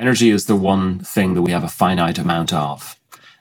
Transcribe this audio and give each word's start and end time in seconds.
Energy 0.00 0.30
is 0.30 0.46
the 0.46 0.56
one 0.56 0.98
thing 1.00 1.34
that 1.34 1.42
we 1.42 1.50
have 1.50 1.62
a 1.62 1.68
finite 1.68 2.18
amount 2.18 2.54
of. 2.54 2.98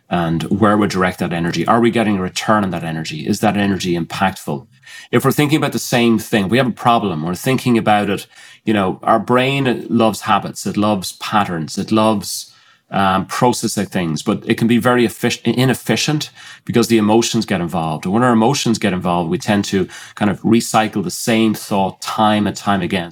And 0.10 0.44
where 0.44 0.78
we 0.78 0.88
direct 0.88 1.20
that 1.20 1.32
energy? 1.32 1.66
Are 1.66 1.80
we 1.80 1.90
getting 1.90 2.18
a 2.18 2.22
return 2.22 2.66
on 2.66 2.72
that 2.72 2.84
energy? 2.84 3.26
Is 3.26 3.40
that 3.40 3.56
energy 3.56 3.98
impactful? 3.98 4.68
If 5.10 5.24
we're 5.24 5.32
thinking 5.32 5.56
about 5.56 5.72
the 5.72 5.80
same 5.80 6.20
thing, 6.20 6.50
we 6.50 6.58
have 6.58 6.68
a 6.68 6.72
problem. 6.72 7.24
We're 7.24 7.36
thinking 7.36 7.78
about 7.78 8.10
it. 8.10 8.28
You 8.66 8.74
know, 8.74 9.00
our 9.04 9.20
brain 9.20 9.88
loves 9.88 10.22
habits. 10.22 10.66
It 10.66 10.76
loves 10.76 11.14
patterns. 11.14 11.78
It 11.78 11.94
loves 11.94 12.49
um, 12.92 13.26
process 13.28 13.78
of 13.78 13.90
things, 13.90 14.24
but 14.24 14.48
it 14.48 14.58
can 14.58 14.68
be 14.68 14.78
very 14.78 15.06
efficient, 15.06 15.56
inefficient 15.56 16.32
because 16.66 16.88
the 16.88 16.98
emotions 16.98 17.46
get 17.46 17.62
involved. 17.62 18.06
And 18.06 18.14
when 18.14 18.24
our 18.24 18.34
emotions 18.34 18.80
get 18.80 18.94
involved, 18.94 19.30
we 19.30 19.38
tend 19.38 19.66
to 19.66 19.88
kind 20.16 20.32
of 20.32 20.42
recycle 20.42 21.04
the 21.04 21.12
same 21.12 21.54
thought 21.54 22.02
time 22.02 22.48
and 22.48 22.56
time 22.56 22.82
again. 22.82 23.12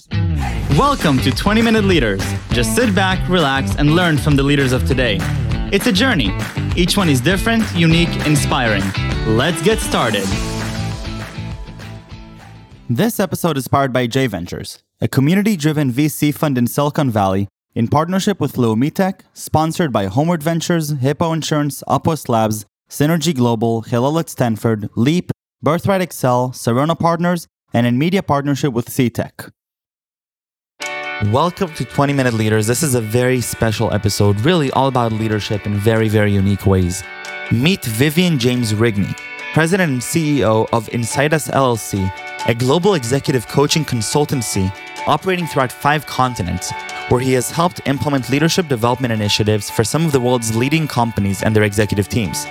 Welcome 0.71 1.19
to 1.19 1.31
20 1.31 1.61
Minute 1.61 1.85
Leaders. 1.85 2.21
Just 2.49 2.75
sit 2.75 2.93
back, 2.93 3.27
relax, 3.29 3.75
and 3.75 3.95
learn 3.95 4.17
from 4.17 4.35
the 4.35 4.43
leaders 4.43 4.71
of 4.71 4.87
today. 4.87 5.17
It's 5.71 5.87
a 5.87 5.91
journey. 5.91 6.35
Each 6.75 6.95
one 6.95 7.09
is 7.09 7.21
different, 7.21 7.63
unique, 7.75 8.25
inspiring. 8.25 8.83
Let's 9.25 9.61
get 9.61 9.79
started. 9.79 10.25
This 12.89 13.19
episode 13.19 13.57
is 13.57 13.67
powered 13.67 13.91
by 13.91 14.07
J 14.07 14.27
Ventures, 14.27 14.81
a 15.01 15.07
community 15.09 15.57
driven 15.57 15.91
VC 15.91 16.33
fund 16.33 16.57
in 16.57 16.67
Silicon 16.67 17.11
Valley 17.11 17.49
in 17.77 17.87
partnership 17.87 18.39
with 18.39 18.53
Leumitech, 18.53 19.19
sponsored 19.33 19.93
by 19.93 20.07
Homeward 20.07 20.41
Ventures, 20.41 20.89
Hippo 20.99 21.31
Insurance, 21.31 21.83
Upwest 21.87 22.27
Labs, 22.27 22.65
Synergy 22.89 23.35
Global, 23.35 23.81
Hillel 23.81 24.17
at 24.17 24.29
Stanford, 24.29 24.89
Leap, 24.95 25.29
Birthright 25.61 26.01
Excel, 26.01 26.49
Sarona 26.49 26.99
Partners, 26.99 27.45
and 27.75 27.85
in 27.85 27.99
media 27.99 28.23
partnership 28.23 28.73
with 28.73 28.87
CTech. 28.87 29.51
Welcome 31.31 31.71
to 31.75 31.85
20 31.85 32.13
Minute 32.13 32.33
Leaders. 32.33 32.65
This 32.65 32.81
is 32.81 32.95
a 32.95 33.01
very 33.01 33.41
special 33.41 33.93
episode, 33.93 34.39
really 34.41 34.71
all 34.71 34.87
about 34.87 35.11
leadership 35.11 35.67
in 35.67 35.75
very, 35.75 36.09
very 36.09 36.31
unique 36.31 36.65
ways. 36.65 37.03
Meet 37.51 37.85
Vivian 37.85 38.39
James 38.39 38.73
Rigney, 38.73 39.15
President 39.53 39.91
and 39.91 40.01
CEO 40.01 40.67
of 40.73 40.89
Inside 40.95 41.29
LLC, 41.29 42.11
a 42.47 42.55
global 42.55 42.95
executive 42.95 43.47
coaching 43.47 43.85
consultancy 43.85 44.75
operating 45.05 45.45
throughout 45.45 45.71
five 45.71 46.07
continents 46.07 46.73
where 47.09 47.21
he 47.21 47.33
has 47.33 47.49
helped 47.49 47.79
implement 47.85 48.29
leadership 48.29 48.67
development 48.67 49.13
initiatives 49.13 49.69
for 49.69 49.83
some 49.83 50.05
of 50.05 50.11
the 50.11 50.19
world's 50.19 50.55
leading 50.55 50.87
companies 50.87 51.41
and 51.41 51.55
their 51.55 51.63
executive 51.63 52.09
teams. 52.09 52.43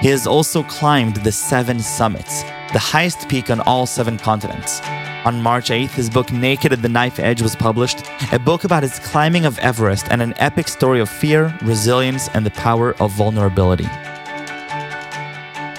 He 0.00 0.08
has 0.08 0.26
also 0.26 0.62
climbed 0.62 1.16
the 1.16 1.32
seven 1.32 1.80
summits, 1.80 2.42
the 2.72 2.78
highest 2.78 3.28
peak 3.28 3.50
on 3.50 3.60
all 3.60 3.84
seven 3.84 4.16
continents. 4.16 4.80
On 5.24 5.42
March 5.42 5.68
8th, 5.68 5.90
his 5.90 6.08
book 6.08 6.32
Naked 6.32 6.72
at 6.72 6.80
the 6.80 6.88
Knife 6.88 7.18
Edge 7.18 7.42
was 7.42 7.54
published, 7.54 8.04
a 8.32 8.38
book 8.38 8.64
about 8.64 8.82
his 8.82 8.98
climbing 9.00 9.44
of 9.44 9.58
Everest 9.58 10.06
and 10.10 10.22
an 10.22 10.32
epic 10.38 10.68
story 10.68 11.00
of 11.00 11.10
fear, 11.10 11.54
resilience, 11.62 12.28
and 12.28 12.46
the 12.46 12.50
power 12.52 12.94
of 13.00 13.10
vulnerability. 13.12 13.88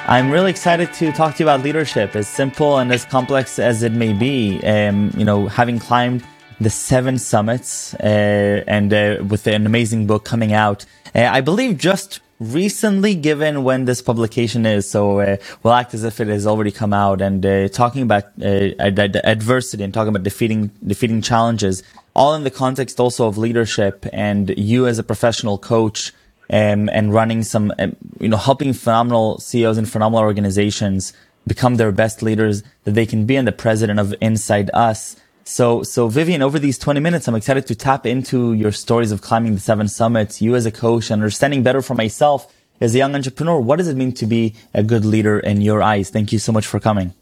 I'm 0.05 0.29
really 0.29 0.51
excited 0.51 0.91
to 0.93 1.11
talk 1.11 1.35
to 1.35 1.43
you 1.43 1.45
about 1.45 1.63
leadership, 1.63 2.15
as 2.15 2.27
simple 2.27 2.79
and 2.79 2.91
as 2.91 3.05
complex 3.05 3.57
as 3.59 3.81
it 3.83 3.91
may 3.91 4.11
be. 4.11 4.59
Um, 4.65 5.11
you 5.15 5.23
know, 5.23 5.47
having 5.47 5.79
climbed 5.79 6.23
the 6.61 6.69
seven 6.69 7.17
summits, 7.17 7.93
uh, 7.95 8.63
and 8.67 8.93
uh, 8.93 9.17
with 9.27 9.47
an 9.47 9.65
amazing 9.65 10.07
book 10.07 10.25
coming 10.25 10.53
out. 10.53 10.85
Uh, 11.15 11.21
I 11.31 11.41
believe 11.41 11.77
just 11.77 12.19
recently, 12.39 13.15
given 13.15 13.63
when 13.63 13.85
this 13.85 14.01
publication 14.01 14.65
is, 14.65 14.89
so 14.89 15.19
uh, 15.19 15.37
we'll 15.63 15.73
act 15.73 15.93
as 15.93 16.03
if 16.03 16.19
it 16.19 16.27
has 16.27 16.45
already 16.45 16.71
come 16.71 16.93
out. 16.93 17.21
And 17.21 17.45
uh, 17.45 17.69
talking 17.69 18.01
about 18.01 18.25
uh, 18.41 18.71
ad- 18.79 19.21
adversity 19.23 19.83
and 19.83 19.93
talking 19.93 20.09
about 20.09 20.23
defeating 20.23 20.71
defeating 20.85 21.21
challenges, 21.21 21.81
all 22.13 22.35
in 22.35 22.43
the 22.43 22.51
context 22.51 22.99
also 22.99 23.27
of 23.27 23.37
leadership 23.37 24.05
and 24.11 24.49
you 24.57 24.87
as 24.87 24.99
a 24.99 25.03
professional 25.03 25.57
coach. 25.57 26.13
Um, 26.51 26.89
and 26.89 27.13
running 27.13 27.43
some, 27.43 27.71
um, 27.77 27.95
you 28.19 28.27
know, 28.27 28.35
helping 28.35 28.73
phenomenal 28.73 29.37
CEOs 29.37 29.77
and 29.77 29.87
phenomenal 29.87 30.23
organizations 30.23 31.13
become 31.45 31.75
their 31.75 31.91
best 31.91 32.23
leaders 32.23 32.63
that 32.85 32.95
they 32.95 33.05
can 33.05 33.27
be, 33.27 33.35
and 33.35 33.47
the 33.47 33.51
president 33.51 33.99
of 33.99 34.15
Inside 34.19 34.71
Out 34.73 35.15
so, 35.43 35.83
so 35.83 36.07
Vivian, 36.07 36.41
over 36.41 36.59
these 36.59 36.77
20 36.77 36.99
minutes, 36.99 37.27
I'm 37.27 37.35
excited 37.35 37.65
to 37.67 37.75
tap 37.75 38.05
into 38.05 38.53
your 38.53 38.71
stories 38.71 39.11
of 39.11 39.21
climbing 39.21 39.55
the 39.55 39.59
seven 39.59 39.87
summits, 39.87 40.41
you 40.41 40.55
as 40.55 40.65
a 40.65 40.71
coach, 40.71 41.11
understanding 41.11 41.63
better 41.63 41.81
for 41.81 41.95
myself 41.95 42.53
as 42.79 42.93
a 42.95 42.99
young 42.99 43.15
entrepreneur. 43.15 43.59
What 43.59 43.77
does 43.77 43.87
it 43.87 43.97
mean 43.97 44.13
to 44.13 44.25
be 44.25 44.55
a 44.73 44.83
good 44.83 45.05
leader 45.05 45.39
in 45.39 45.61
your 45.61 45.81
eyes? 45.81 46.09
Thank 46.09 46.31
you 46.31 46.39
so 46.39 46.51
much 46.51 46.67
for 46.67 46.79
coming. 46.79 47.13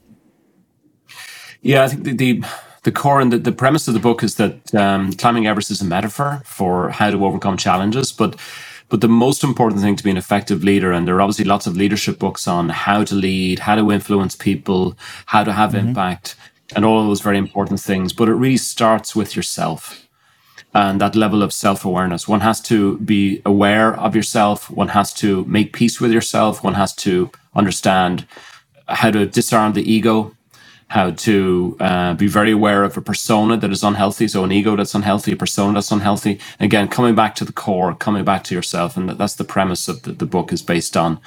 Yeah, 1.61 1.83
I 1.83 1.87
think 1.87 2.03
the, 2.03 2.13
the, 2.13 2.43
the 2.83 2.91
core 2.91 3.19
and 3.19 3.31
the, 3.31 3.37
the 3.37 3.51
premise 3.51 3.87
of 3.87 3.93
the 3.93 3.99
book 3.99 4.23
is 4.23 4.35
that 4.35 4.73
um, 4.75 5.13
climbing 5.13 5.47
Everest 5.47 5.71
is 5.71 5.81
a 5.81 5.85
metaphor 5.85 6.41
for 6.45 6.89
how 6.89 7.09
to 7.09 7.25
overcome 7.25 7.57
challenges, 7.57 8.11
but 8.11 8.35
but 8.89 9.01
the 9.01 9.09
most 9.09 9.43
important 9.43 9.81
thing 9.81 9.97
to 9.97 10.03
be 10.03 10.11
an 10.11 10.15
effective 10.15 10.63
leader, 10.63 10.93
and 10.93 11.05
there 11.05 11.15
are 11.15 11.21
obviously 11.21 11.43
lots 11.43 11.67
of 11.67 11.75
leadership 11.75 12.19
books 12.19 12.47
on 12.47 12.69
how 12.69 13.03
to 13.03 13.15
lead, 13.15 13.59
how 13.59 13.75
to 13.75 13.91
influence 13.91 14.33
people, 14.33 14.97
how 15.25 15.43
to 15.43 15.51
have 15.51 15.71
mm-hmm. 15.71 15.89
impact 15.89 16.37
and 16.75 16.85
all 16.85 17.05
those 17.07 17.21
very 17.21 17.37
important 17.37 17.79
things. 17.79 18.13
But 18.13 18.29
it 18.29 18.33
really 18.33 18.57
starts 18.57 19.15
with 19.15 19.35
yourself 19.35 20.07
and 20.73 21.01
that 21.01 21.15
level 21.15 21.41
of 21.41 21.53
self 21.53 21.85
awareness. 21.85 22.27
One 22.27 22.41
has 22.41 22.61
to 22.61 22.97
be 22.99 23.41
aware 23.45 23.95
of 23.99 24.15
yourself, 24.15 24.69
one 24.69 24.89
has 24.89 25.13
to 25.15 25.43
make 25.45 25.73
peace 25.73 25.99
with 25.99 26.11
yourself, 26.11 26.63
one 26.63 26.75
has 26.75 26.93
to 26.95 27.31
understand 27.55 28.27
how 28.87 29.11
to 29.11 29.25
disarm 29.25 29.73
the 29.73 29.91
ego. 29.91 30.33
How 30.89 31.11
to 31.11 31.75
uh, 31.81 32.13
be 32.13 32.27
very 32.27 32.51
aware 32.51 32.85
of 32.85 32.95
a 32.95 33.01
persona 33.01 33.57
that 33.57 33.71
is 33.71 33.83
unhealthy, 33.83 34.25
so 34.29 34.45
an 34.45 34.53
ego 34.53 34.77
that's 34.77 34.95
unhealthy, 34.95 35.33
a 35.33 35.35
persona 35.35 35.73
that's 35.73 35.91
unhealthy. 35.91 36.39
Again, 36.61 36.87
coming 36.87 37.13
back 37.13 37.35
to 37.35 37.43
the 37.43 37.51
core, 37.51 37.93
coming 37.93 38.23
back 38.23 38.45
to 38.45 38.55
yourself, 38.55 38.95
and 38.95 39.09
that's 39.09 39.35
the 39.35 39.43
premise 39.43 39.89
of 39.89 40.03
the, 40.03 40.13
the 40.13 40.25
book 40.25 40.53
is 40.53 40.61
based 40.61 40.95
on 40.95 41.19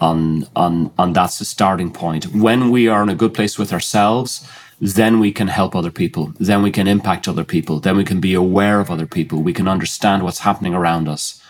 on 0.00 0.46
on 0.56 0.90
on 0.96 1.12
that's 1.12 1.38
the 1.38 1.44
starting 1.44 1.90
point. 1.92 2.32
When 2.34 2.70
we 2.70 2.88
are 2.88 3.02
in 3.02 3.10
a 3.10 3.14
good 3.14 3.34
place 3.34 3.58
with 3.58 3.74
ourselves, 3.74 4.48
then 4.80 5.20
we 5.20 5.32
can 5.32 5.48
help 5.48 5.74
other 5.76 5.90
people. 5.90 6.32
Then 6.40 6.62
we 6.62 6.70
can 6.70 6.88
impact 6.88 7.28
other 7.28 7.44
people. 7.44 7.80
Then 7.80 7.96
we 7.96 8.04
can 8.04 8.20
be 8.20 8.34
aware 8.34 8.80
of 8.80 8.90
other 8.90 9.06
people. 9.06 9.42
We 9.42 9.52
can 9.52 9.68
understand 9.68 10.22
what's 10.22 10.40
happening 10.40 10.74
around 10.74 11.08
us. 11.08 11.40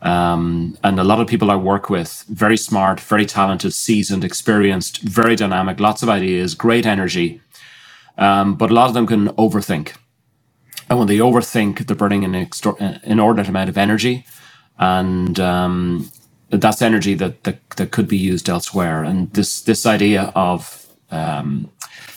Um, 0.00 0.78
and 0.84 1.00
a 1.00 1.04
lot 1.04 1.20
of 1.20 1.26
people 1.26 1.50
I 1.50 1.56
work 1.56 1.90
with, 1.90 2.24
very 2.28 2.56
smart, 2.56 3.00
very 3.00 3.26
talented, 3.26 3.74
seasoned, 3.74 4.24
experienced, 4.24 5.02
very 5.02 5.36
dynamic, 5.36 5.80
lots 5.80 6.02
of 6.02 6.08
ideas, 6.08 6.54
great 6.54 6.86
energy. 6.86 7.40
Um, 8.16 8.54
but 8.54 8.70
a 8.70 8.74
lot 8.74 8.88
of 8.88 8.94
them 8.94 9.06
can 9.06 9.28
overthink. 9.30 9.94
And 10.90 10.98
when 10.98 11.08
they 11.08 11.18
overthink, 11.18 11.86
they're 11.86 11.96
burning 11.96 12.24
an 12.24 12.34
extra- 12.34 13.00
inordinate 13.04 13.48
amount 13.48 13.68
of 13.68 13.78
energy. 13.78 14.24
And 14.78 15.38
um, 15.40 16.10
that's 16.50 16.82
energy 16.82 17.14
that, 17.14 17.44
that, 17.44 17.68
that 17.70 17.90
could 17.90 18.08
be 18.08 18.16
used 18.16 18.48
elsewhere. 18.48 19.04
And 19.04 19.32
this, 19.32 19.60
this 19.62 19.86
idea 19.86 20.32
of 20.34 20.87
um, 21.10 21.70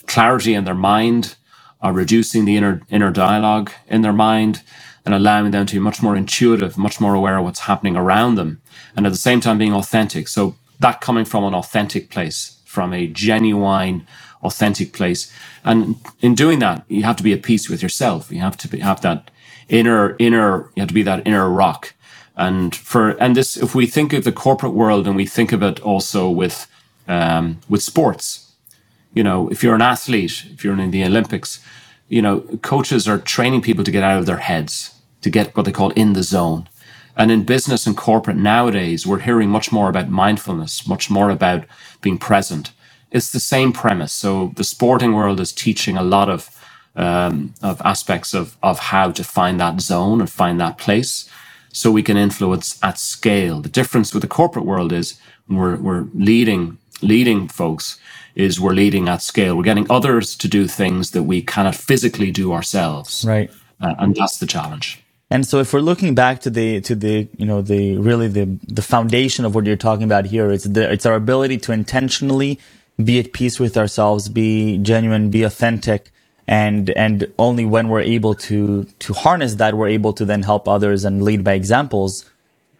clarity 0.07 0.53
in 0.53 0.66
their 0.66 0.75
mind, 0.75 1.35
or 1.81 1.94
reducing 1.94 2.46
the 2.46 2.57
inner 2.57 2.81
inner 2.90 3.12
dialogue 3.12 3.72
in 3.88 4.02
their 4.02 4.13
mind, 4.13 4.63
and 5.06 5.13
allowing 5.13 5.52
them 5.52 5.66
to 5.66 5.75
be 5.75 5.79
much 5.79 6.02
more 6.02 6.16
intuitive, 6.16 6.78
much 6.78 7.00
more 7.00 7.16
aware 7.16 7.38
of 7.38 7.44
what's 7.44 7.62
happening 7.62 7.96
around 7.96 8.35
them, 8.35 8.62
and 8.96 9.06
at 9.06 9.12
the 9.12 9.18
same 9.18 9.40
time 9.40 9.57
being 9.57 9.74
authentic. 9.74 10.28
So 10.28 10.56
that 10.79 11.02
coming 11.02 11.25
from 11.25 11.44
an 11.44 11.53
authentic 11.53 12.09
place, 12.09 12.59
from 12.66 12.94
a 12.94 13.07
genuine, 13.07 14.06
authentic 14.44 14.94
place, 14.94 15.31
and 15.63 15.96
in 16.22 16.35
doing 16.35 16.59
that, 16.59 16.84
you 16.88 17.03
have 17.03 17.16
to 17.18 17.23
be 17.23 17.34
at 17.34 17.44
peace 17.44 17.69
with 17.69 17.81
yourself. 17.81 18.31
You 18.31 18.40
have 18.40 18.58
to 18.58 18.68
be, 18.68 18.79
have 18.79 19.02
that 19.02 19.31
inner 19.69 20.16
inner. 20.19 20.69
You 20.75 20.81
have 20.81 20.90
to 20.90 20.94
be 20.94 21.03
that 21.03 21.25
inner 21.25 21.50
rock. 21.50 21.94
And 22.35 22.75
for 22.75 23.12
and 23.19 23.35
this, 23.35 23.58
if 23.58 23.75
we 23.75 23.85
think 23.85 24.13
of 24.13 24.23
the 24.23 24.31
corporate 24.31 24.73
world 24.73 25.08
and 25.08 25.16
we 25.16 25.25
think 25.25 25.52
of 25.52 25.62
it 25.63 25.79
also 25.81 26.29
with 26.29 26.68
um, 27.08 27.59
with 27.69 27.84
sports, 27.84 28.51
you 29.14 29.24
know, 29.24 29.50
if 29.50 29.64
you're 29.64 29.76
an 29.76 29.82
athlete, 29.82 30.46
if 30.54 30.64
you're 30.64 30.80
in 30.80 30.92
the 30.92 31.04
Olympics, 31.04 31.64
you 32.08 32.22
know, 32.22 32.42
coaches 32.62 33.08
are 33.08 33.18
training 33.18 33.62
people 33.62 33.84
to 33.84 33.92
get 33.92 34.04
out 34.04 34.20
of 34.20 34.26
their 34.26 34.38
heads, 34.38 34.96
to 35.22 35.30
get 35.30 35.56
what 35.56 35.66
they 35.66 35.72
call 35.72 35.92
in 35.92 36.14
the 36.14 36.24
zone. 36.24 36.68
And 37.16 37.32
in 37.32 37.44
business 37.44 37.85
and 37.85 37.96
corporate 37.96 38.38
nowadays, 38.38 39.06
we're 39.06 39.20
hearing 39.20 39.50
much 39.50 39.72
more 39.72 39.90
about 39.90 40.09
mindfulness, 40.09 40.88
much 40.88 41.09
more 41.09 41.30
about 41.30 41.66
being 42.02 42.18
present. 42.18 42.72
It's 43.12 43.32
the 43.32 43.40
same 43.40 43.74
premise. 43.74 44.14
So 44.14 44.53
the 44.56 44.64
sporting 44.64 45.14
world 45.14 45.40
is 45.40 45.52
teaching 45.52 45.97
a 45.97 46.03
lot 46.03 46.30
of 46.30 46.58
um, 46.96 47.53
of 47.62 47.82
aspects 47.85 48.34
of 48.34 48.58
of 48.62 48.80
how 48.80 49.12
to 49.12 49.24
find 49.24 49.59
that 49.59 49.80
zone 49.80 50.20
and 50.20 50.30
find 50.30 50.59
that 50.59 50.78
place, 50.78 51.30
so 51.72 51.90
we 51.91 52.03
can 52.03 52.18
influence 52.18 52.78
at 52.84 52.97
scale. 52.97 53.62
The 53.62 53.70
difference 53.70 54.14
with 54.14 54.22
the 54.22 54.28
corporate 54.28 54.66
world 54.66 54.91
is 54.91 55.20
we're 55.47 55.78
we're 55.78 56.08
leading 56.14 56.78
leading 57.02 57.47
folks 57.47 57.97
is 58.36 58.60
we're 58.60 58.74
leading 58.74 59.08
at 59.08 59.22
scale. 59.22 59.56
We're 59.56 59.64
getting 59.64 59.90
others 59.90 60.36
to 60.38 60.48
do 60.48 60.68
things 60.68 61.12
that 61.12 61.24
we 61.24 61.42
cannot 61.42 61.76
physically 61.76 62.32
do 62.32 62.54
ourselves. 62.54 63.26
Right. 63.28 63.52
Uh, 63.80 63.96
and 64.00 64.16
that's 64.16 64.38
the 64.38 64.46
challenge. 64.46 65.04
And 65.30 65.48
so 65.48 65.60
if 65.60 65.74
we're 65.74 65.80
looking 65.80 66.14
back 66.14 66.42
to 66.42 66.50
the 66.50 66.82
to 66.82 66.94
the 66.94 67.28
you 67.38 67.46
know 67.46 67.62
the 67.62 67.98
really 67.98 68.28
the 68.28 68.46
the 68.68 68.82
foundation 68.82 69.46
of 69.46 69.56
what 69.56 69.66
you're 69.66 69.78
talking 69.78 70.04
about 70.04 70.26
here, 70.26 70.52
it's 70.52 70.66
the 70.66 70.92
it's 70.92 71.06
our 71.06 71.16
ability 71.16 71.58
to 71.60 71.72
intentionally 71.72 72.60
be 73.02 73.18
at 73.20 73.32
peace 73.32 73.60
with 73.60 73.78
ourselves, 73.78 74.28
be 74.28 74.78
genuine, 74.80 75.30
be 75.30 75.44
authentic, 75.44 76.12
and 76.48 76.90
and 76.92 77.32
only 77.40 77.66
when 77.66 77.88
we're 77.88 78.02
able 78.02 78.36
to 78.36 78.84
to 78.84 79.14
harness 79.14 79.56
that 79.56 79.74
we're 79.74 79.88
able 79.88 80.12
to 80.14 80.26
then 80.26 80.44
help 80.44 80.68
others 80.68 81.06
and 81.06 81.24
lead 81.24 81.46
by 81.46 81.54
examples 81.54 82.30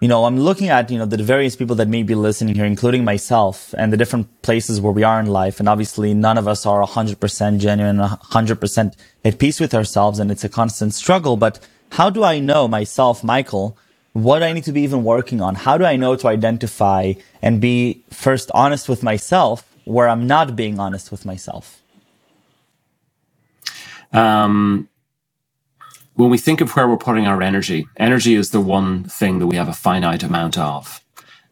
you 0.02 0.08
know 0.10 0.26
i'm 0.26 0.38
looking 0.38 0.68
at 0.68 0.92
you 0.92 0.98
know 0.98 1.06
the 1.06 1.24
various 1.24 1.56
people 1.56 1.76
that 1.76 1.88
may 1.88 2.04
be 2.04 2.16
listening 2.16 2.56
here 2.56 2.66
including 2.66 3.06
myself 3.06 3.74
and 3.78 3.94
the 3.94 3.98
different 3.98 4.28
places 4.42 4.82
where 4.82 4.92
we 4.92 5.04
are 5.04 5.20
in 5.20 5.28
life 5.28 5.60
and 5.60 5.70
obviously 5.70 6.14
none 6.14 6.38
of 6.38 6.48
us 6.48 6.66
are 6.66 6.84
100% 6.86 7.60
genuine 7.60 7.98
100% 7.98 8.96
at 9.24 9.40
peace 9.40 9.60
with 9.60 9.74
ourselves 9.74 10.20
and 10.20 10.30
it's 10.32 10.44
a 10.44 10.50
constant 10.50 10.94
struggle 10.94 11.38
but 11.38 11.60
how 11.92 12.10
do 12.10 12.24
i 12.24 12.40
know 12.40 12.68
myself 12.68 13.24
michael 13.24 13.78
what 14.14 14.44
I 14.44 14.52
need 14.54 14.66
to 14.66 14.72
be 14.72 14.82
even 14.82 15.04
working 15.04 15.42
on? 15.42 15.56
How 15.56 15.78
do 15.78 15.86
I 15.86 15.96
know 15.96 16.16
to 16.16 16.28
identify 16.28 17.14
and 17.42 17.62
be 17.62 18.04
first 18.10 18.52
honest 18.54 18.90
with 18.90 19.04
myself 19.04 19.66
where 19.86 20.10
I'm 20.10 20.28
not 20.28 20.56
being 20.56 20.80
honest 20.80 21.12
with 21.12 21.26
myself? 21.26 21.82
Um, 24.12 24.90
when 26.16 26.30
we 26.30 26.38
think 26.38 26.62
of 26.62 26.72
where 26.76 26.88
we're 26.88 26.98
putting 26.98 27.28
our 27.28 27.42
energy, 27.42 27.88
energy 27.98 28.36
is 28.36 28.52
the 28.52 28.62
one 28.62 29.04
thing 29.06 29.40
that 29.40 29.48
we 29.48 29.56
have 29.56 29.70
a 29.70 29.74
finite 29.74 30.24
amount 30.24 30.58
of. 30.58 31.04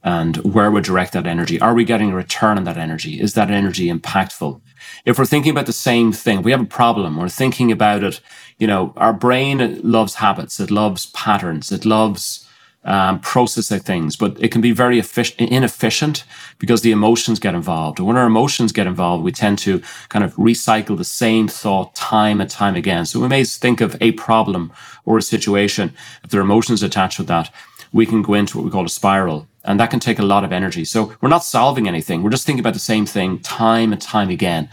And 0.02 0.38
where 0.38 0.72
we 0.72 0.80
direct 0.82 1.12
that 1.14 1.28
energy. 1.28 1.60
Are 1.60 1.74
we 1.74 1.84
getting 1.84 2.12
a 2.12 2.16
return 2.16 2.58
on 2.58 2.64
that 2.64 2.78
energy? 2.78 3.20
Is 3.20 3.34
that 3.34 3.52
energy 3.52 3.88
impactful? 3.92 4.62
If 5.06 5.20
we're 5.20 5.26
thinking 5.26 5.52
about 5.52 5.66
the 5.66 5.74
same 5.74 6.14
thing, 6.14 6.42
we 6.42 6.52
have 6.52 6.62
a 6.62 6.66
problem. 6.66 7.18
We're 7.18 7.28
thinking 7.28 7.70
about 7.70 8.04
it. 8.04 8.22
You 8.58 8.68
know, 8.68 8.94
our 8.96 9.12
brain 9.12 9.82
loves 9.84 10.16
habits. 10.16 10.60
It 10.60 10.72
loves 10.72 11.08
patterns. 11.08 11.72
It 11.72 11.84
loves 11.84 12.48
um, 12.90 13.20
processing 13.20 13.80
things, 13.80 14.16
but 14.16 14.36
it 14.42 14.52
can 14.52 14.62
be 14.62 14.72
very 14.72 14.98
efficient, 14.98 15.52
inefficient 15.52 16.24
because 16.58 16.82
the 16.82 16.92
emotions 16.92 17.38
get 17.38 17.54
involved. 17.54 18.00
And 18.00 18.08
when 18.08 18.18
our 18.18 18.26
emotions 18.26 18.72
get 18.72 18.88
involved, 18.88 19.24
we 19.24 19.32
tend 19.32 19.60
to 19.60 19.80
kind 20.10 20.26
of 20.26 20.34
recycle 20.36 20.98
the 20.98 21.04
same 21.04 21.48
thought 21.48 21.94
time 21.94 22.42
and 22.42 22.50
time 22.50 22.76
again. 22.76 23.06
So 23.06 23.20
we 23.20 23.28
may 23.28 23.44
think 23.44 23.80
of 23.80 23.96
a 24.02 24.14
problem 24.14 24.74
or 25.06 25.20
a 25.20 25.22
situation. 25.22 25.94
If 26.24 26.32
there 26.32 26.42
are 26.42 26.44
emotions 26.44 26.82
attached 26.82 27.20
with 27.20 27.28
that, 27.28 27.54
we 27.94 28.08
can 28.08 28.24
go 28.24 28.34
into 28.34 28.58
what 28.58 28.66
we 28.66 28.72
call 28.72 28.86
a 28.86 28.90
spiral. 28.90 29.48
And 29.64 29.80
that 29.80 29.92
can 29.92 30.00
take 30.00 30.18
a 30.18 30.26
lot 30.26 30.44
of 30.44 30.52
energy. 30.52 30.84
So 30.84 31.14
we're 31.22 31.30
not 31.30 31.44
solving 31.44 31.88
anything. 31.88 32.24
We're 32.24 32.32
just 32.32 32.46
thinking 32.48 32.62
about 32.62 32.74
the 32.74 32.80
same 32.80 33.06
thing 33.06 33.38
time 33.40 33.92
and 33.92 34.02
time 34.02 34.32
again. 34.32 34.68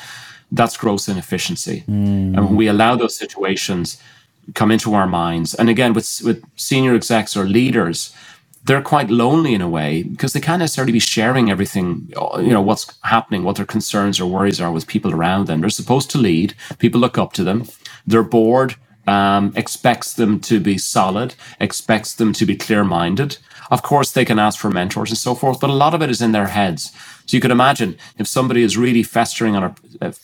That's 0.50 0.78
gross 0.78 1.06
inefficiency. 1.06 1.84
Mm. 1.86 2.34
And 2.34 2.36
when 2.46 2.56
we 2.56 2.68
allow 2.68 2.96
those 2.96 3.14
situations 3.14 4.00
come 4.54 4.70
into 4.70 4.94
our 4.94 5.06
minds. 5.06 5.54
And 5.54 5.68
again, 5.68 5.92
with 5.92 6.20
with 6.24 6.44
senior 6.56 6.94
execs 6.94 7.36
or 7.36 7.44
leaders, 7.44 8.14
they're 8.64 8.82
quite 8.82 9.10
lonely 9.10 9.54
in 9.54 9.60
a 9.60 9.68
way 9.68 10.02
because 10.02 10.32
they 10.32 10.40
can't 10.40 10.60
necessarily 10.60 10.92
be 10.92 10.98
sharing 10.98 11.50
everything, 11.50 12.08
you 12.38 12.50
know, 12.50 12.60
what's 12.60 12.98
happening, 13.04 13.44
what 13.44 13.56
their 13.56 13.66
concerns 13.66 14.20
or 14.20 14.26
worries 14.30 14.60
are 14.60 14.72
with 14.72 14.88
people 14.88 15.14
around 15.14 15.46
them. 15.46 15.60
They're 15.60 15.70
supposed 15.70 16.10
to 16.10 16.18
lead. 16.18 16.54
People 16.78 17.00
look 17.00 17.16
up 17.16 17.32
to 17.34 17.44
them. 17.44 17.66
Their 18.06 18.24
board 18.24 18.76
um, 19.06 19.52
expects 19.54 20.14
them 20.14 20.40
to 20.40 20.58
be 20.60 20.78
solid, 20.78 21.34
expects 21.60 22.14
them 22.14 22.32
to 22.34 22.46
be 22.46 22.56
clear 22.56 22.82
minded. 22.84 23.38
Of 23.70 23.82
course, 23.82 24.12
they 24.12 24.24
can 24.24 24.38
ask 24.38 24.58
for 24.58 24.70
mentors 24.70 25.10
and 25.10 25.18
so 25.18 25.34
forth, 25.34 25.60
but 25.60 25.70
a 25.70 25.74
lot 25.74 25.94
of 25.94 26.02
it 26.02 26.10
is 26.10 26.22
in 26.22 26.32
their 26.32 26.48
heads. 26.48 26.92
So 27.26 27.36
you 27.36 27.40
could 27.40 27.50
imagine 27.50 27.96
if 28.18 28.26
somebody 28.26 28.62
is 28.62 28.76
really 28.76 29.02
festering 29.02 29.56
on 29.56 29.64
a, 29.64 29.74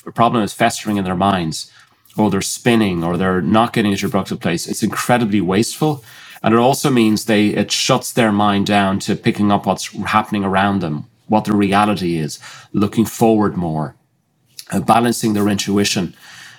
a 0.06 0.12
problem 0.12 0.42
is 0.42 0.52
festering 0.52 0.96
in 0.96 1.04
their 1.04 1.16
minds, 1.16 1.70
or 2.16 2.30
they're 2.30 2.42
spinning 2.42 3.04
or 3.04 3.16
they're 3.16 3.42
not 3.42 3.72
getting 3.72 3.92
at 3.92 4.02
your 4.02 4.10
productive 4.10 4.40
place, 4.40 4.68
it's 4.68 4.82
incredibly 4.82 5.40
wasteful. 5.40 6.04
And 6.42 6.54
it 6.54 6.58
also 6.60 6.90
means 6.90 7.24
they 7.26 7.48
it 7.48 7.72
shuts 7.72 8.12
their 8.12 8.32
mind 8.32 8.66
down 8.66 8.98
to 9.00 9.16
picking 9.16 9.52
up 9.52 9.66
what's 9.66 9.88
happening 10.04 10.44
around 10.44 10.80
them, 10.80 11.06
what 11.28 11.44
the 11.44 11.54
reality 11.54 12.18
is, 12.18 12.40
looking 12.72 13.06
forward 13.06 13.56
more, 13.56 13.96
uh, 14.72 14.80
balancing 14.80 15.34
their 15.34 15.48
intuition 15.48 16.14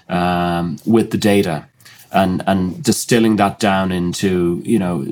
um, 0.10 0.78
with 0.86 1.12
the 1.12 1.18
data, 1.18 1.68
and 2.12 2.44
and 2.48 2.84
distilling 2.84 3.38
that 3.38 3.60
down 3.60 3.92
into 3.92 4.62
you 4.66 4.80
know 4.80 5.06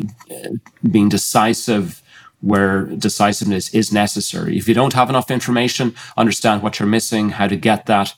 being 0.91 1.09
decisive 1.09 2.01
where 2.41 2.83
decisiveness 2.85 3.73
is 3.73 3.91
necessary. 3.93 4.57
If 4.57 4.67
you 4.67 4.73
don't 4.75 4.93
have 4.93 5.09
enough 5.09 5.31
information, 5.31 5.95
understand 6.17 6.63
what 6.63 6.79
you're 6.79 6.89
missing, 6.89 7.31
how 7.31 7.47
to 7.47 7.55
get 7.57 7.85
that, 7.87 8.15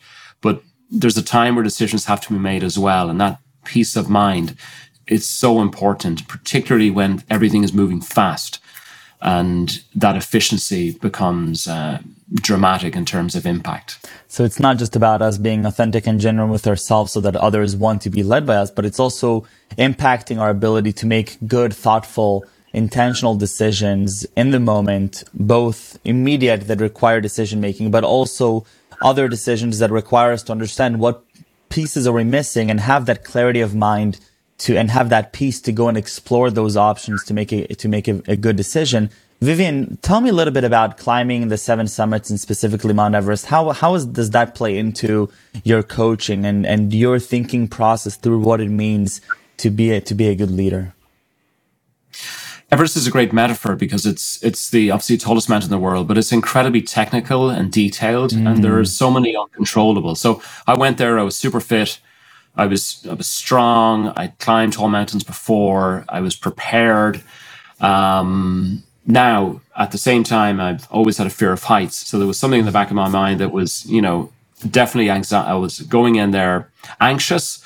there's 0.93 1.17
a 1.17 1.23
time 1.23 1.55
where 1.55 1.63
decisions 1.63 2.05
have 2.05 2.21
to 2.21 2.33
be 2.33 2.39
made 2.39 2.63
as 2.63 2.77
well. 2.77 3.09
And 3.09 3.19
that 3.19 3.39
peace 3.65 3.95
of 3.95 4.09
mind 4.09 4.55
is 5.07 5.27
so 5.27 5.61
important, 5.61 6.27
particularly 6.27 6.89
when 6.89 7.23
everything 7.29 7.63
is 7.63 7.73
moving 7.73 7.99
fast. 7.99 8.59
And 9.21 9.81
that 9.95 10.15
efficiency 10.15 10.91
becomes 10.91 11.67
uh, 11.67 11.99
dramatic 12.33 12.95
in 12.95 13.05
terms 13.05 13.35
of 13.35 13.45
impact. 13.45 14.05
So 14.27 14.43
it's 14.43 14.59
not 14.59 14.77
just 14.77 14.95
about 14.95 15.21
us 15.21 15.37
being 15.37 15.65
authentic 15.65 16.05
and 16.07 16.19
genuine 16.19 16.51
with 16.51 16.67
ourselves 16.67 17.13
so 17.13 17.21
that 17.21 17.35
others 17.35 17.75
want 17.75 18.01
to 18.03 18.09
be 18.09 18.21
led 18.21 18.45
by 18.45 18.55
us, 18.55 18.69
but 18.69 18.85
it's 18.85 18.99
also 18.99 19.45
impacting 19.77 20.39
our 20.39 20.49
ability 20.49 20.91
to 20.93 21.05
make 21.05 21.37
good, 21.47 21.73
thoughtful, 21.73 22.45
intentional 22.73 23.35
decisions 23.35 24.25
in 24.35 24.51
the 24.51 24.59
moment, 24.59 25.23
both 25.33 25.97
immediate 26.03 26.67
that 26.67 26.81
require 26.81 27.21
decision 27.21 27.61
making, 27.61 27.91
but 27.91 28.03
also 28.03 28.65
other 29.03 29.27
decisions 29.27 29.79
that 29.79 29.91
require 29.91 30.31
us 30.31 30.43
to 30.43 30.51
understand 30.51 30.99
what 30.99 31.23
pieces 31.69 32.07
are 32.07 32.13
we 32.13 32.23
missing 32.23 32.71
and 32.71 32.79
have 32.79 33.05
that 33.05 33.23
clarity 33.23 33.59
of 33.59 33.75
mind 33.75 34.19
to 34.59 34.77
and 34.77 34.91
have 34.91 35.09
that 35.09 35.33
peace 35.33 35.59
to 35.61 35.71
go 35.71 35.87
and 35.87 35.97
explore 35.97 36.49
those 36.49 36.77
options 36.77 37.23
to 37.25 37.33
make 37.33 37.51
a 37.51 37.67
to 37.75 37.87
make 37.89 38.07
a, 38.07 38.21
a 38.27 38.35
good 38.35 38.55
decision. 38.55 39.09
Vivian, 39.41 39.97
tell 39.97 40.21
me 40.21 40.29
a 40.29 40.33
little 40.33 40.53
bit 40.53 40.63
about 40.63 40.97
climbing 40.97 41.49
the 41.49 41.57
seven 41.57 41.87
summits 41.87 42.29
and 42.29 42.39
specifically 42.39 42.93
Mount 42.93 43.13
Everest. 43.15 43.47
How 43.47 43.71
how 43.71 43.95
is, 43.95 44.05
does 44.05 44.29
that 44.29 44.55
play 44.55 44.77
into 44.77 45.29
your 45.63 45.83
coaching 45.83 46.45
and, 46.45 46.65
and 46.65 46.93
your 46.93 47.19
thinking 47.19 47.67
process 47.67 48.15
through 48.15 48.39
what 48.39 48.61
it 48.61 48.69
means 48.69 49.19
to 49.57 49.69
be 49.69 49.91
a, 49.91 49.99
to 50.01 50.15
be 50.15 50.27
a 50.29 50.35
good 50.35 50.51
leader? 50.51 50.93
Everest 52.73 52.97
is 52.97 53.05
a 53.05 53.11
great 53.11 53.31
metaphor 53.31 53.75
because 53.75 54.03
it's 54.07 54.43
it's 54.43 54.71
the 54.71 54.89
obviously 54.89 55.15
tallest 55.15 55.47
mountain 55.47 55.67
in 55.67 55.79
the 55.79 55.85
world, 55.87 56.07
but 56.07 56.17
it's 56.17 56.31
incredibly 56.31 56.81
technical 56.81 57.51
and 57.51 57.71
detailed, 57.71 58.31
mm. 58.31 58.47
and 58.47 58.63
there 58.63 58.79
are 58.79 58.83
so 58.83 59.11
many 59.11 59.35
uncontrollable. 59.35 60.15
So 60.15 60.41
I 60.65 60.75
went 60.75 60.97
there. 60.97 61.19
I 61.19 61.21
was 61.21 61.37
super 61.37 61.59
fit. 61.59 61.99
I 62.55 62.65
was 62.65 63.05
I 63.07 63.13
was 63.13 63.27
strong. 63.27 64.07
I 64.17 64.29
climbed 64.39 64.73
tall 64.73 64.89
mountains 64.89 65.23
before. 65.23 66.03
I 66.09 66.19
was 66.21 66.35
prepared. 66.35 67.21
Um, 67.79 68.81
now, 69.05 69.61
at 69.77 69.91
the 69.91 69.99
same 69.99 70.23
time, 70.23 70.59
I've 70.59 70.87
always 70.89 71.17
had 71.19 71.27
a 71.27 71.29
fear 71.29 71.51
of 71.51 71.61
heights. 71.61 72.07
So 72.07 72.17
there 72.17 72.27
was 72.27 72.39
something 72.39 72.61
in 72.61 72.65
the 72.65 72.71
back 72.71 72.89
of 72.89 72.95
my 72.95 73.07
mind 73.07 73.39
that 73.39 73.51
was, 73.51 73.85
you 73.85 74.01
know, 74.01 74.31
definitely 74.67 75.11
anxiety. 75.11 75.47
I 75.47 75.53
was 75.53 75.81
going 75.81 76.15
in 76.15 76.31
there 76.31 76.71
anxious, 76.99 77.63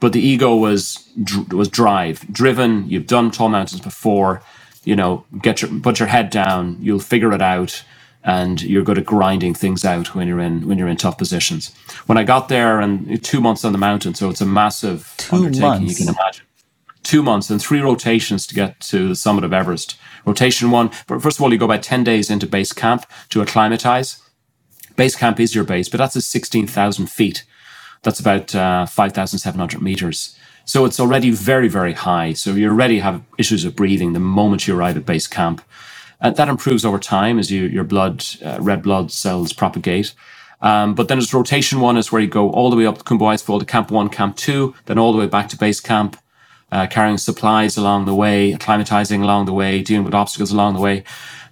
but 0.00 0.12
the 0.12 0.20
ego 0.20 0.54
was 0.54 1.08
was 1.50 1.68
drive 1.68 2.20
driven. 2.32 2.88
You've 2.88 3.06
done 3.06 3.30
tall 3.30 3.48
mountains 3.48 3.80
before 3.80 4.42
you 4.84 4.96
know 4.96 5.24
get 5.42 5.62
your 5.62 5.70
put 5.80 5.98
your 5.98 6.08
head 6.08 6.30
down 6.30 6.76
you'll 6.80 7.00
figure 7.00 7.32
it 7.32 7.42
out 7.42 7.84
and 8.24 8.62
you're 8.62 8.82
good 8.82 8.98
at 8.98 9.04
grinding 9.04 9.54
things 9.54 9.84
out 9.84 10.14
when 10.14 10.28
you're 10.28 10.40
in 10.40 10.66
when 10.66 10.78
you're 10.78 10.88
in 10.88 10.96
tough 10.96 11.18
positions. 11.18 11.74
When 12.06 12.18
i 12.18 12.24
got 12.24 12.48
there 12.48 12.80
and 12.80 13.22
two 13.22 13.40
months 13.40 13.64
on 13.64 13.72
the 13.72 13.78
mountain 13.78 14.14
so 14.14 14.30
it's 14.30 14.40
a 14.40 14.46
massive 14.46 15.14
two 15.18 15.36
undertaking 15.36 15.60
months. 15.62 16.00
you 16.00 16.06
can 16.06 16.14
imagine. 16.14 16.44
Two 17.02 17.22
months 17.22 17.48
and 17.48 17.60
three 17.60 17.80
rotations 17.80 18.46
to 18.46 18.54
get 18.54 18.80
to 18.80 19.08
the 19.08 19.16
summit 19.16 19.44
of 19.44 19.52
everest. 19.52 19.98
Rotation 20.24 20.70
one 20.70 20.88
first 20.88 21.38
of 21.38 21.42
all 21.42 21.52
you 21.52 21.58
go 21.58 21.64
about 21.64 21.82
10 21.82 22.04
days 22.04 22.30
into 22.30 22.46
base 22.46 22.72
camp 22.72 23.06
to 23.30 23.40
acclimatize. 23.40 24.22
Base 24.96 25.16
camp 25.16 25.38
is 25.40 25.54
your 25.54 25.64
base 25.64 25.88
but 25.88 25.98
that's 25.98 26.16
at 26.16 26.22
16000 26.22 27.10
feet 27.10 27.44
that's 28.02 28.20
about 28.20 28.54
uh, 28.54 28.86
5,700 28.86 29.82
meters. 29.82 30.36
So 30.64 30.84
it's 30.84 31.00
already 31.00 31.30
very, 31.30 31.68
very 31.68 31.94
high. 31.94 32.34
So 32.34 32.52
you 32.52 32.68
already 32.68 32.98
have 32.98 33.22
issues 33.38 33.64
of 33.64 33.74
breathing 33.74 34.12
the 34.12 34.20
moment 34.20 34.68
you 34.68 34.76
arrive 34.76 34.96
at 34.96 35.06
base 35.06 35.26
camp. 35.26 35.62
And 36.20 36.36
that 36.36 36.48
improves 36.48 36.84
over 36.84 36.98
time 36.98 37.38
as 37.38 37.50
you, 37.50 37.64
your 37.64 37.84
blood, 37.84 38.24
uh, 38.44 38.58
red 38.60 38.82
blood 38.82 39.10
cells 39.10 39.52
propagate. 39.52 40.12
Um, 40.60 40.94
but 40.94 41.08
then 41.08 41.18
it's 41.18 41.32
rotation 41.32 41.80
one 41.80 41.96
is 41.96 42.10
where 42.10 42.20
you 42.20 42.28
go 42.28 42.50
all 42.50 42.70
the 42.70 42.76
way 42.76 42.86
up 42.86 42.98
to 42.98 43.04
Khumbu 43.04 43.20
Icefall 43.20 43.60
to 43.60 43.64
camp 43.64 43.90
one, 43.90 44.08
camp 44.08 44.36
two, 44.36 44.74
then 44.86 44.98
all 44.98 45.12
the 45.12 45.18
way 45.18 45.26
back 45.26 45.48
to 45.50 45.56
base 45.56 45.80
camp, 45.80 46.18
uh, 46.72 46.86
carrying 46.86 47.16
supplies 47.16 47.76
along 47.76 48.06
the 48.06 48.14
way, 48.14 48.52
acclimatizing 48.52 49.22
along 49.22 49.46
the 49.46 49.52
way, 49.52 49.82
dealing 49.82 50.04
with 50.04 50.14
obstacles 50.14 50.50
along 50.50 50.74
the 50.74 50.80
way. 50.80 51.04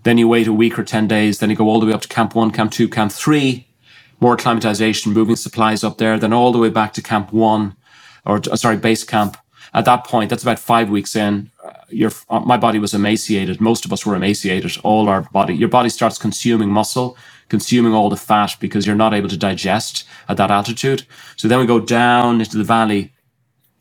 Then 0.03 0.19
you 0.19 0.29
wait 0.29 0.47
a 0.47 0.53
week 0.53 0.79
or 0.79 0.85
10 0.85 1.09
days, 1.09 1.39
then 1.39 1.51
you 1.51 1.57
go 1.57 1.69
all 1.69 1.81
the 1.81 1.87
way 1.87 1.93
up 1.93 2.03
to 2.03 2.09
camp 2.09 2.35
one, 2.35 2.51
camp 2.51 2.73
two, 2.73 2.89
camp 2.89 3.13
three, 3.13 3.66
more 4.21 4.35
acclimatization, 4.35 5.13
moving 5.13 5.37
supplies 5.37 5.85
up 5.85 5.99
there, 5.99 6.19
then 6.19 6.33
all 6.33 6.53
the 6.53 6.59
way 6.59 6.71
back 6.71 6.93
to 6.95 7.03
camp 7.03 7.33
one, 7.33 7.77
or 8.25 8.41
uh, 8.51 8.57
sorry, 8.57 8.77
base 8.77 9.05
camp. 9.05 9.37
At 9.75 9.85
that 9.85 10.07
point, 10.07 10.31
that's 10.31 10.43
about 10.43 10.59
five 10.59 10.89
weeks 10.89 11.15
in. 11.15 11.51
Uh, 11.63 11.73
your 11.89 12.11
uh, 12.31 12.41
my 12.41 12.57
body 12.57 12.79
was 12.79 12.95
emaciated. 12.95 13.61
Most 13.61 13.85
of 13.85 13.93
us 13.93 14.07
were 14.07 14.15
emaciated. 14.15 14.77
All 14.83 15.09
our 15.09 15.23
body, 15.23 15.55
your 15.55 15.69
body 15.69 15.89
starts 15.89 16.19
consuming 16.19 16.71
muscle, 16.71 17.17
consuming 17.49 17.93
all 17.93 18.09
the 18.09 18.17
fat 18.17 18.57
because 18.59 18.87
you're 18.87 18.97
not 18.97 19.15
able 19.15 19.29
to 19.29 19.37
digest 19.37 20.07
at 20.29 20.37
that 20.39 20.51
altitude. 20.51 21.07
So 21.37 21.49
then 21.49 21.59
we 21.59 21.67
go 21.67 21.81
down 21.81 22.41
into 22.41 22.57
the 22.57 22.65
valley 22.65 23.13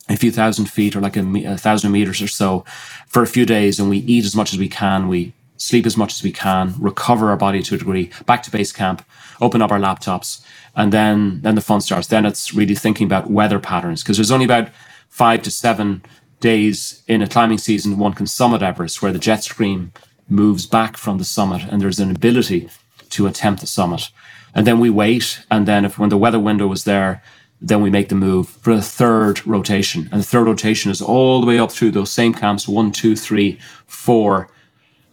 a 0.10 0.16
few 0.16 0.32
thousand 0.32 0.70
feet 0.70 0.96
or 0.96 1.02
like 1.02 1.18
a, 1.18 1.26
a, 1.46 1.58
thousand 1.58 1.92
meters 1.92 2.22
or 2.22 2.28
so 2.28 2.64
for 3.08 3.24
a 3.24 3.28
few 3.28 3.46
days 3.46 3.80
and 3.80 3.90
we 3.90 3.98
eat 4.00 4.26
as 4.26 4.36
much 4.36 4.54
as 4.54 4.60
we 4.60 4.70
can. 4.70 5.08
We 5.08 5.34
sleep 5.58 5.86
as 5.86 5.98
much 5.98 6.14
as 6.14 6.24
we 6.24 6.32
can, 6.32 6.74
recover 6.80 7.30
our 7.30 7.38
body 7.38 7.62
to 7.64 7.76
a 7.76 7.78
degree, 7.78 8.12
back 8.26 8.44
to 8.44 8.52
base 8.52 8.72
camp, 8.72 9.06
open 9.42 9.62
up 9.62 9.72
our 9.72 9.80
laptops, 9.80 10.46
and 10.76 10.92
then 10.92 11.42
then 11.42 11.56
the 11.56 11.62
fun 11.62 11.82
starts. 11.82 12.08
Then 12.08 12.26
it's 12.26 12.54
really 12.54 12.76
thinking 12.76 13.06
about 13.06 13.30
weather 13.30 13.60
patterns 13.60 14.04
because 14.04 14.18
there's 14.18 14.32
only 14.32 14.46
about 14.46 14.70
five 15.10 15.42
to 15.44 15.52
seven 15.52 16.04
days 16.40 17.04
in 17.08 17.22
a 17.22 17.28
climbing 17.28 17.58
season 17.58 17.98
one 17.98 18.14
can 18.14 18.28
summit 18.28 18.62
Everest 18.62 19.02
where 19.02 19.14
the 19.14 19.20
jet 19.20 19.44
stream 19.44 19.92
moves 20.28 20.66
back 20.66 20.98
from 20.98 21.18
the 21.18 21.24
summit 21.24 21.64
and 21.64 21.82
there's 21.82 22.00
an 22.00 22.12
ability 22.12 22.70
to 23.12 23.28
attempt 23.28 23.62
the 23.62 23.68
summit. 23.68 24.10
And 24.54 24.66
then 24.66 24.80
we 24.80 24.90
wait, 24.90 25.42
and 25.52 25.68
then 25.68 25.86
if 25.86 26.00
when 26.00 26.10
the 26.10 26.18
weather 26.18 26.40
window 26.40 26.72
is 26.72 26.86
there, 26.86 27.22
then 27.62 27.82
we 27.82 27.90
make 27.90 28.10
the 28.10 28.16
move 28.16 28.48
for 28.48 28.76
the 28.76 28.82
third 28.82 29.46
rotation. 29.46 30.10
And 30.12 30.22
the 30.22 30.26
third 30.26 30.48
rotation 30.48 30.92
is 30.92 31.02
all 31.02 31.42
the 31.42 31.48
way 31.48 31.60
up 31.60 31.72
through 31.72 31.92
those 31.92 32.12
same 32.12 32.34
camps 32.34 32.68
one, 32.68 32.92
two, 32.92 33.16
three, 33.16 33.60
four, 33.88 34.50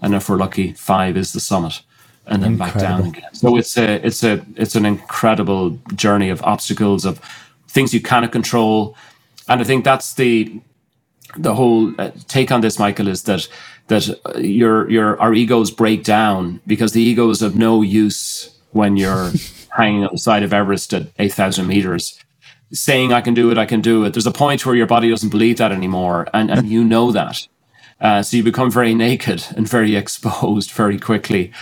and 0.02 0.14
if 0.14 0.28
we're 0.28 0.36
lucky, 0.36 0.72
five 0.72 1.16
is 1.16 1.32
the 1.32 1.40
summit 1.40 1.82
and 2.26 2.42
then 2.42 2.52
incredible. 2.52 2.80
back 2.80 2.88
down 2.88 3.08
again. 3.08 3.34
So 3.34 3.56
it's 3.56 3.76
a 3.76 4.04
it's 4.06 4.22
a 4.22 4.44
it's 4.56 4.74
an 4.74 4.86
incredible 4.86 5.78
journey 5.94 6.30
of 6.30 6.42
obstacles 6.42 7.04
of 7.04 7.18
things 7.68 7.94
you 7.94 8.00
cannot 8.00 8.32
control, 8.32 8.96
and 9.48 9.60
I 9.60 9.64
think 9.64 9.84
that's 9.84 10.14
the 10.14 10.60
the 11.36 11.54
whole 11.54 11.98
uh, 11.98 12.10
take 12.28 12.52
on 12.52 12.60
this, 12.60 12.78
Michael, 12.78 13.08
is 13.08 13.24
that 13.24 13.48
that 13.88 14.08
uh, 14.26 14.38
your 14.38 14.90
your 14.90 15.20
our 15.20 15.34
egos 15.34 15.70
break 15.70 16.04
down 16.04 16.60
because 16.66 16.92
the 16.92 17.02
ego 17.02 17.30
is 17.30 17.42
of 17.42 17.56
no 17.56 17.82
use 17.82 18.56
when 18.70 18.96
you're 18.96 19.32
hanging 19.76 20.04
on 20.04 20.10
the 20.12 20.18
side 20.18 20.42
of 20.42 20.52
Everest 20.52 20.94
at 20.94 21.08
eight 21.18 21.32
thousand 21.32 21.66
meters. 21.66 22.18
Saying 22.72 23.12
I 23.12 23.20
can 23.20 23.34
do 23.34 23.50
it, 23.50 23.58
I 23.58 23.66
can 23.66 23.82
do 23.82 24.04
it. 24.04 24.14
There's 24.14 24.26
a 24.26 24.32
point 24.32 24.64
where 24.64 24.74
your 24.74 24.86
body 24.86 25.10
doesn't 25.10 25.28
believe 25.28 25.58
that 25.58 25.72
anymore, 25.72 26.26
and, 26.32 26.50
and 26.50 26.66
you 26.66 26.82
know 26.84 27.12
that. 27.12 27.46
Uh, 28.02 28.20
so 28.20 28.36
you 28.36 28.42
become 28.42 28.70
very 28.70 28.94
naked 28.94 29.46
and 29.56 29.68
very 29.68 29.96
exposed 30.02 30.72
very 30.72 30.98
quickly. 30.98 31.52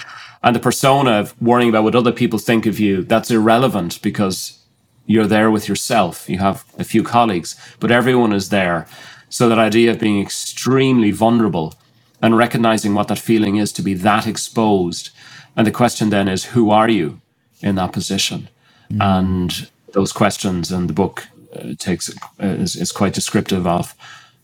And 0.42 0.56
the 0.56 0.60
persona 0.60 1.12
of 1.12 1.40
worrying 1.40 1.68
about 1.68 1.84
what 1.84 1.94
other 1.94 2.12
people 2.12 2.38
think 2.38 2.64
of 2.66 2.80
you, 2.80 3.02
that's 3.02 3.30
irrelevant 3.30 4.00
because 4.02 4.58
you're 5.06 5.26
there 5.26 5.50
with 5.50 5.68
yourself. 5.68 6.28
You 6.30 6.38
have 6.38 6.64
a 6.78 6.84
few 6.84 7.02
colleagues, 7.02 7.56
but 7.78 7.90
everyone 7.90 8.32
is 8.32 8.48
there. 8.48 8.86
So 9.28 9.48
that 9.48 9.58
idea 9.58 9.90
of 9.90 10.00
being 10.00 10.20
extremely 10.20 11.10
vulnerable 11.10 11.74
and 12.22 12.36
recognizing 12.36 12.94
what 12.94 13.08
that 13.08 13.18
feeling 13.18 13.56
is 13.56 13.72
to 13.72 13.82
be 13.82 13.94
that 13.94 14.26
exposed. 14.26 15.10
And 15.56 15.66
the 15.66 15.72
question 15.72 16.10
then 16.10 16.26
is, 16.26 16.46
who 16.46 16.70
are 16.70 16.88
you 16.88 17.20
in 17.60 17.74
that 17.74 17.92
position? 17.92 18.48
Mm. 18.90 19.20
And 19.20 19.68
those 19.92 20.12
questions 20.12 20.72
and 20.72 20.88
the 20.88 20.94
book 20.94 21.28
uh, 21.54 21.74
takes 21.78 22.10
uh, 22.42 22.46
is, 22.46 22.76
is 22.76 22.92
quite 22.92 23.12
descriptive 23.12 23.66
of 23.66 23.94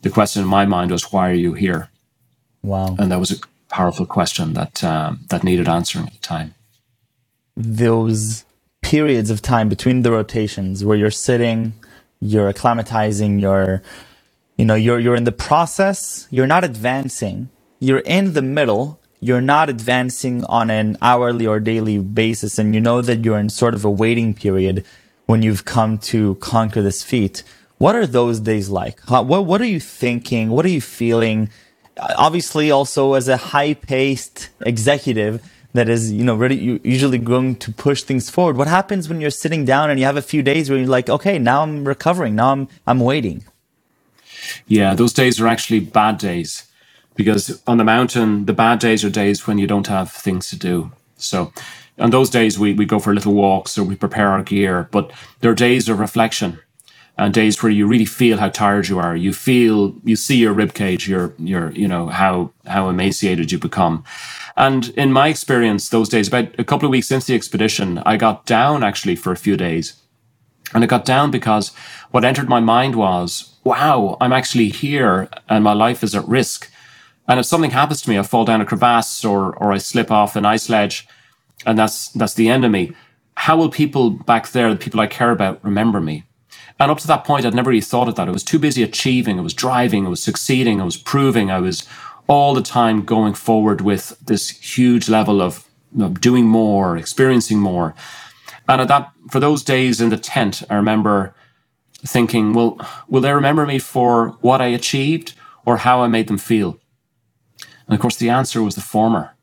the 0.07 0.13
question 0.13 0.43
in 0.43 0.49
my 0.49 0.65
mind 0.67 0.91
was, 0.93 1.13
why 1.13 1.29
are 1.31 1.41
you 1.47 1.53
here? 1.55 1.89
Wow. 2.63 2.95
And 2.99 3.11
that 3.11 3.19
was 3.19 3.33
a 3.33 3.39
powerful 3.69 4.07
question 4.07 4.55
that 4.55 4.85
um, 4.85 5.21
that 5.31 5.43
needed 5.43 5.69
answering 5.69 6.07
at 6.07 6.13
the 6.13 6.19
time. 6.21 6.55
Those 7.57 8.45
periods 8.83 9.31
of 9.31 9.43
time 9.43 9.69
between 9.69 10.03
the 10.03 10.13
rotations 10.13 10.85
where 10.85 10.97
you're 10.97 11.11
sitting, 11.11 11.75
you're 12.21 12.53
acclimatizing, 12.53 13.41
you're 13.41 13.83
you 14.57 14.65
know, 14.65 14.77
you're 14.77 15.01
you're 15.01 15.17
in 15.17 15.25
the 15.25 15.33
process, 15.51 16.29
you're 16.31 16.47
not 16.47 16.65
advancing. 16.65 17.51
You're 17.81 18.07
in 18.19 18.33
the 18.33 18.43
middle, 18.43 19.01
you're 19.21 19.43
not 19.43 19.69
advancing 19.69 20.45
on 20.45 20.71
an 20.71 20.97
hourly 21.03 21.47
or 21.47 21.61
daily 21.61 21.99
basis 21.99 22.59
and 22.59 22.75
you 22.75 22.81
know 22.81 23.03
that 23.03 23.25
you're 23.25 23.39
in 23.39 23.51
sort 23.51 23.75
of 23.75 23.85
a 23.85 23.91
waiting 23.91 24.35
period 24.35 24.85
when 25.27 25.43
you've 25.43 25.65
come 25.65 25.99
to 25.99 26.37
conquer 26.37 26.81
this 26.81 27.03
feat. 27.03 27.43
What 27.79 27.97
are 27.97 28.07
those 28.07 28.41
days 28.41 28.69
like? 28.71 29.01
what 29.27 29.47
what 29.47 29.61
are 29.63 29.67
you 29.67 29.81
thinking? 29.81 30.51
What 30.51 30.67
are 30.67 30.71
you 30.71 30.83
feeling? 30.83 31.51
obviously 32.17 32.71
also 32.71 33.15
as 33.15 33.29
a 33.29 33.37
high 33.37 33.75
paced 33.75 34.51
executive 34.61 35.43
that 35.75 35.89
is, 35.89 36.13
you 36.13 36.25
know, 36.25 36.37
really 36.37 36.81
usually 36.85 37.19
going 37.19 37.57
to 37.57 37.73
push 37.73 38.03
things 38.03 38.31
forward. 38.31 38.57
What 38.57 38.69
happens 38.69 39.09
when 39.09 39.21
you're 39.21 39.31
sitting 39.31 39.65
down 39.65 39.91
and 39.91 40.01
you 40.01 40.07
have 40.07 40.17
a 40.17 40.23
few 40.23 40.43
days 40.43 40.71
where 40.71 40.79
you're 40.79 40.89
like, 40.89 41.11
okay, 41.11 41.39
now 41.39 41.63
I'm 41.63 41.87
recovering. 41.87 42.35
Now 42.37 42.53
I'm, 42.53 42.69
I'm 42.87 43.01
waiting. 43.01 43.45
Yeah, 44.69 44.95
those 44.95 45.13
days 45.13 45.41
are 45.41 45.49
actually 45.49 45.81
bad 45.81 46.19
days 46.19 46.67
because 47.17 47.63
on 47.67 47.79
the 47.79 47.85
mountain, 47.85 48.47
the 48.47 48.55
bad 48.55 48.81
days 48.81 49.05
are 49.05 49.11
days 49.11 49.47
when 49.47 49.59
you 49.59 49.67
don't 49.67 49.89
have 49.89 50.13
things 50.13 50.49
to 50.51 50.57
do. 50.59 50.93
So 51.17 51.53
on 51.99 52.11
those 52.11 52.31
days, 52.31 52.59
we, 52.59 52.75
we 52.75 52.87
go 52.87 53.01
for 53.01 53.15
little 53.15 53.35
walks 53.35 53.79
or 53.79 53.85
we 53.85 53.97
prepare 53.97 54.31
our 54.31 54.43
gear, 54.43 54.89
but 54.93 55.13
there 55.41 55.51
are 55.53 55.57
days 55.57 55.89
of 55.89 56.01
reflection 56.01 56.61
and 57.19 57.33
days 57.33 57.63
where 57.63 57.73
you 57.73 57.87
really 57.87 58.05
feel 58.05 58.39
how 58.39 58.51
tired 58.51 58.89
you 58.89 58.99
are. 58.99 59.17
You 59.17 59.33
feel, 59.33 59.95
you 60.05 60.17
see 60.17 60.37
your 60.37 60.53
rib 60.53 60.75
cage, 60.75 61.09
your, 61.09 61.33
your, 61.39 61.71
you 61.73 61.89
know, 61.89 62.09
how, 62.09 62.53
how 62.67 62.89
emaciated 62.91 63.51
you 63.51 63.59
become. 63.59 64.05
And 64.57 64.91
in 64.91 65.13
my 65.13 65.29
experience, 65.29 65.89
those 65.89 66.11
days, 66.11 66.29
about 66.29 66.59
a 66.59 66.65
couple 66.65 66.87
of 66.87 66.91
weeks 66.91 67.09
since 67.09 67.27
the 67.27 67.35
expedition, 67.35 67.99
I 68.05 68.17
got 68.17 68.45
down 68.45 68.83
actually 68.83 69.17
for 69.17 69.33
a 69.33 69.37
few 69.37 69.57
days. 69.57 70.03
And 70.75 70.85
I 70.85 70.87
got 70.87 71.05
down 71.05 71.31
because 71.31 71.73
what 72.11 72.25
entered 72.25 72.49
my 72.49 72.61
mind 72.61 72.97
was, 72.97 73.55
wow, 73.65 74.19
I'm 74.21 74.33
actually 74.33 74.69
here 74.69 75.29
and 75.49 75.65
my 75.65 75.73
life 75.73 76.03
is 76.03 76.15
at 76.15 76.27
risk. 76.29 76.71
And 77.29 77.41
if 77.41 77.47
something 77.47 77.71
happens 77.71 78.03
to 78.03 78.11
me, 78.11 78.19
I 78.19 78.23
fall 78.23 78.45
down 78.45 78.61
a 78.61 78.67
crevasse 78.67 79.25
or, 79.25 79.57
or 79.57 79.73
I 79.73 79.79
slip 79.79 80.11
off 80.11 80.37
an 80.37 80.45
ice 80.45 80.69
ledge 80.69 81.09
and 81.65 81.79
that's, 81.79 82.09
that's 82.09 82.35
the 82.35 82.49
end 82.49 82.65
of 82.65 82.71
me. 82.71 82.93
How 83.37 83.57
will 83.57 83.71
people 83.71 84.11
back 84.11 84.49
there, 84.49 84.71
the 84.71 84.77
people 84.77 85.01
I 85.01 85.07
care 85.07 85.31
about, 85.31 85.65
remember 85.65 86.01
me? 86.01 86.25
And 86.79 86.91
up 86.91 86.99
to 86.99 87.07
that 87.07 87.25
point, 87.25 87.47
I'd 87.47 87.55
never 87.55 87.71
really 87.71 87.81
thought 87.81 88.09
of 88.09 88.17
that. 88.17 88.29
I 88.29 88.33
was 88.33 88.45
too 88.45 88.59
busy 88.59 88.83
achieving, 88.83 89.39
I 89.39 89.43
was 89.43 89.55
driving, 89.55 90.07
I 90.07 90.11
was 90.11 90.23
succeeding, 90.23 90.81
I 90.81 90.85
was 90.85 90.97
proving, 90.97 91.51
I 91.51 91.59
was 91.59 91.87
all 92.29 92.55
the 92.55 92.63
time 92.63 93.05
going 93.05 93.35
forward 93.35 93.81
with 93.81 94.19
this 94.21 94.51
huge 94.51 95.09
level 95.09 95.41
of 95.41 95.67
you 95.93 96.01
know, 96.01 96.09
doing 96.11 96.47
more, 96.47 96.97
experiencing 96.97 97.59
more. 97.59 97.95
And 98.69 98.81
at 98.81 98.89
that, 98.89 99.11
for 99.31 99.41
those 99.41 99.63
days 99.63 100.01
in 100.01 100.11
the 100.11 100.17
tent, 100.17 100.63
I 100.69 100.75
remember 100.75 101.35
thinking, 102.05 102.53
well, 102.53 102.79
will 103.09 103.23
they 103.23 103.33
remember 103.33 103.65
me 103.65 103.79
for 103.79 104.31
what 104.41 104.61
I 104.61 104.67
achieved 104.67 105.35
or 105.65 105.79
how 105.79 106.03
I 106.03 106.09
made 106.09 106.29
them 106.29 106.39
feel? 106.39 106.79
And 107.87 107.95
of 107.95 108.01
course, 108.01 108.17
the 108.17 108.29
answer 108.29 108.63
was 108.63 108.75
the 108.75 108.81
former. 108.81 109.35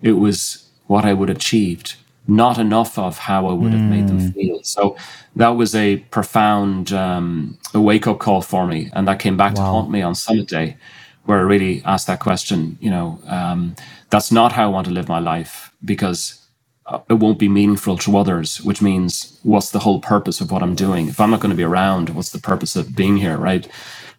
It 0.00 0.12
was 0.12 0.70
what 0.86 1.04
I 1.04 1.12
would 1.12 1.30
achieved 1.30 1.96
not 2.26 2.58
enough 2.58 2.98
of 2.98 3.18
how 3.18 3.46
I 3.46 3.52
would 3.52 3.72
have 3.72 3.82
made 3.82 4.08
them 4.08 4.20
hmm. 4.20 4.28
feel. 4.30 4.62
So 4.62 4.96
that 5.36 5.50
was 5.50 5.74
a 5.74 5.96
profound 5.96 6.92
um, 6.92 7.58
a 7.74 7.80
wake 7.80 8.06
up 8.06 8.18
call 8.18 8.42
for 8.42 8.66
me, 8.66 8.90
and 8.92 9.08
that 9.08 9.18
came 9.18 9.36
back 9.36 9.54
wow. 9.54 9.64
to 9.64 9.70
haunt 9.70 9.90
me 9.90 10.02
on 10.02 10.14
Summit 10.14 10.48
Day, 10.48 10.76
where 11.24 11.38
I 11.38 11.42
really 11.42 11.82
asked 11.84 12.06
that 12.06 12.20
question. 12.20 12.78
You 12.80 12.90
know, 12.90 13.18
um, 13.26 13.74
that's 14.10 14.30
not 14.30 14.52
how 14.52 14.64
I 14.64 14.68
want 14.68 14.86
to 14.86 14.92
live 14.92 15.08
my 15.08 15.18
life 15.18 15.72
because 15.84 16.40
uh, 16.86 17.00
it 17.08 17.14
won't 17.14 17.38
be 17.38 17.48
meaningful 17.48 17.98
to 17.98 18.16
others. 18.16 18.60
Which 18.60 18.80
means, 18.80 19.38
what's 19.42 19.70
the 19.70 19.80
whole 19.80 20.00
purpose 20.00 20.40
of 20.40 20.52
what 20.52 20.62
I'm 20.62 20.76
doing? 20.76 21.08
If 21.08 21.20
I'm 21.20 21.30
not 21.30 21.40
going 21.40 21.50
to 21.50 21.56
be 21.56 21.64
around, 21.64 22.10
what's 22.10 22.30
the 22.30 22.38
purpose 22.38 22.76
of 22.76 22.94
being 22.94 23.16
here? 23.16 23.36
Right? 23.36 23.66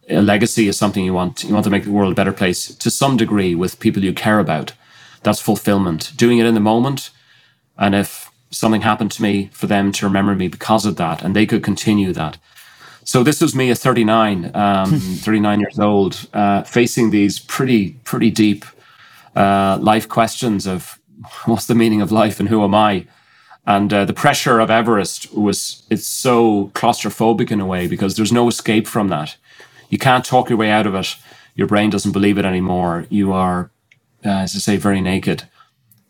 A 0.10 0.22
legacy 0.22 0.68
is 0.68 0.76
something 0.76 1.06
you 1.06 1.14
want. 1.14 1.46
You 1.46 1.54
want 1.54 1.64
to 1.64 1.70
make 1.70 1.86
the 1.86 1.92
world 1.92 2.12
a 2.12 2.16
better 2.16 2.34
place 2.34 2.76
to 2.76 2.90
some 2.92 3.16
degree 3.16 3.56
with 3.56 3.80
people 3.80 4.04
you 4.04 4.12
care 4.12 4.40
about. 4.40 4.74
That's 5.22 5.40
fulfillment. 5.40 6.12
Doing 6.18 6.40
it 6.40 6.46
in 6.46 6.54
the 6.54 6.60
moment 6.60 7.12
and 7.78 7.96
if 7.96 8.32
something 8.52 8.82
happened 8.82 9.12
to 9.12 9.22
me, 9.22 9.50
for 9.52 9.68
them 9.68 9.92
to 9.92 10.06
remember 10.06 10.36
me 10.36 10.48
because 10.48 10.86
of 10.86 10.96
that, 10.98 11.24
and 11.24 11.36
they 11.36 11.46
could 11.46 11.64
continue 11.64 12.14
that. 12.14 12.38
So 13.06 13.24
this 13.24 13.42
was 13.42 13.56
me 13.56 13.70
at 13.72 13.78
39, 13.78 14.52
um, 14.54 15.00
39 15.00 15.60
years 15.60 15.80
old, 15.80 16.28
uh, 16.34 16.64
facing 16.64 17.10
these 17.10 17.40
pretty, 17.40 17.92
pretty 18.04 18.32
deep 18.32 18.66
uh, 19.36 19.78
life 19.82 20.08
questions 20.08 20.68
of 20.68 21.00
what's 21.46 21.68
the 21.68 21.76
meaning 21.76 22.02
of 22.02 22.12
life 22.12 22.40
and 22.40 22.50
who 22.50 22.64
am 22.64 22.76
I? 22.76 23.08
And 23.66 23.94
uh, 23.94 24.06
the 24.06 24.14
pressure 24.14 24.60
of 24.60 24.70
Everest 24.70 25.34
was, 25.34 25.84
it's 25.90 26.08
so 26.08 26.68
claustrophobic 26.74 27.50
in 27.50 27.62
a 27.62 27.66
way 27.66 27.88
because 27.88 28.16
there's 28.16 28.32
no 28.32 28.48
escape 28.50 28.88
from 28.88 29.08
that. 29.08 29.38
You 29.90 29.98
can't 29.98 30.26
talk 30.26 30.50
your 30.50 30.58
way 30.58 30.70
out 30.70 30.86
of 30.86 30.96
it. 30.96 31.16
Your 31.56 31.68
brain 31.68 31.90
doesn't 31.90 32.12
believe 32.12 32.38
it 32.38 32.46
anymore. 32.46 33.06
You 33.10 33.32
are, 33.32 33.72
uh, 34.26 34.30
as 34.30 34.56
I 34.56 34.60
say, 34.60 34.78
very 34.78 35.00
naked. 35.00 35.44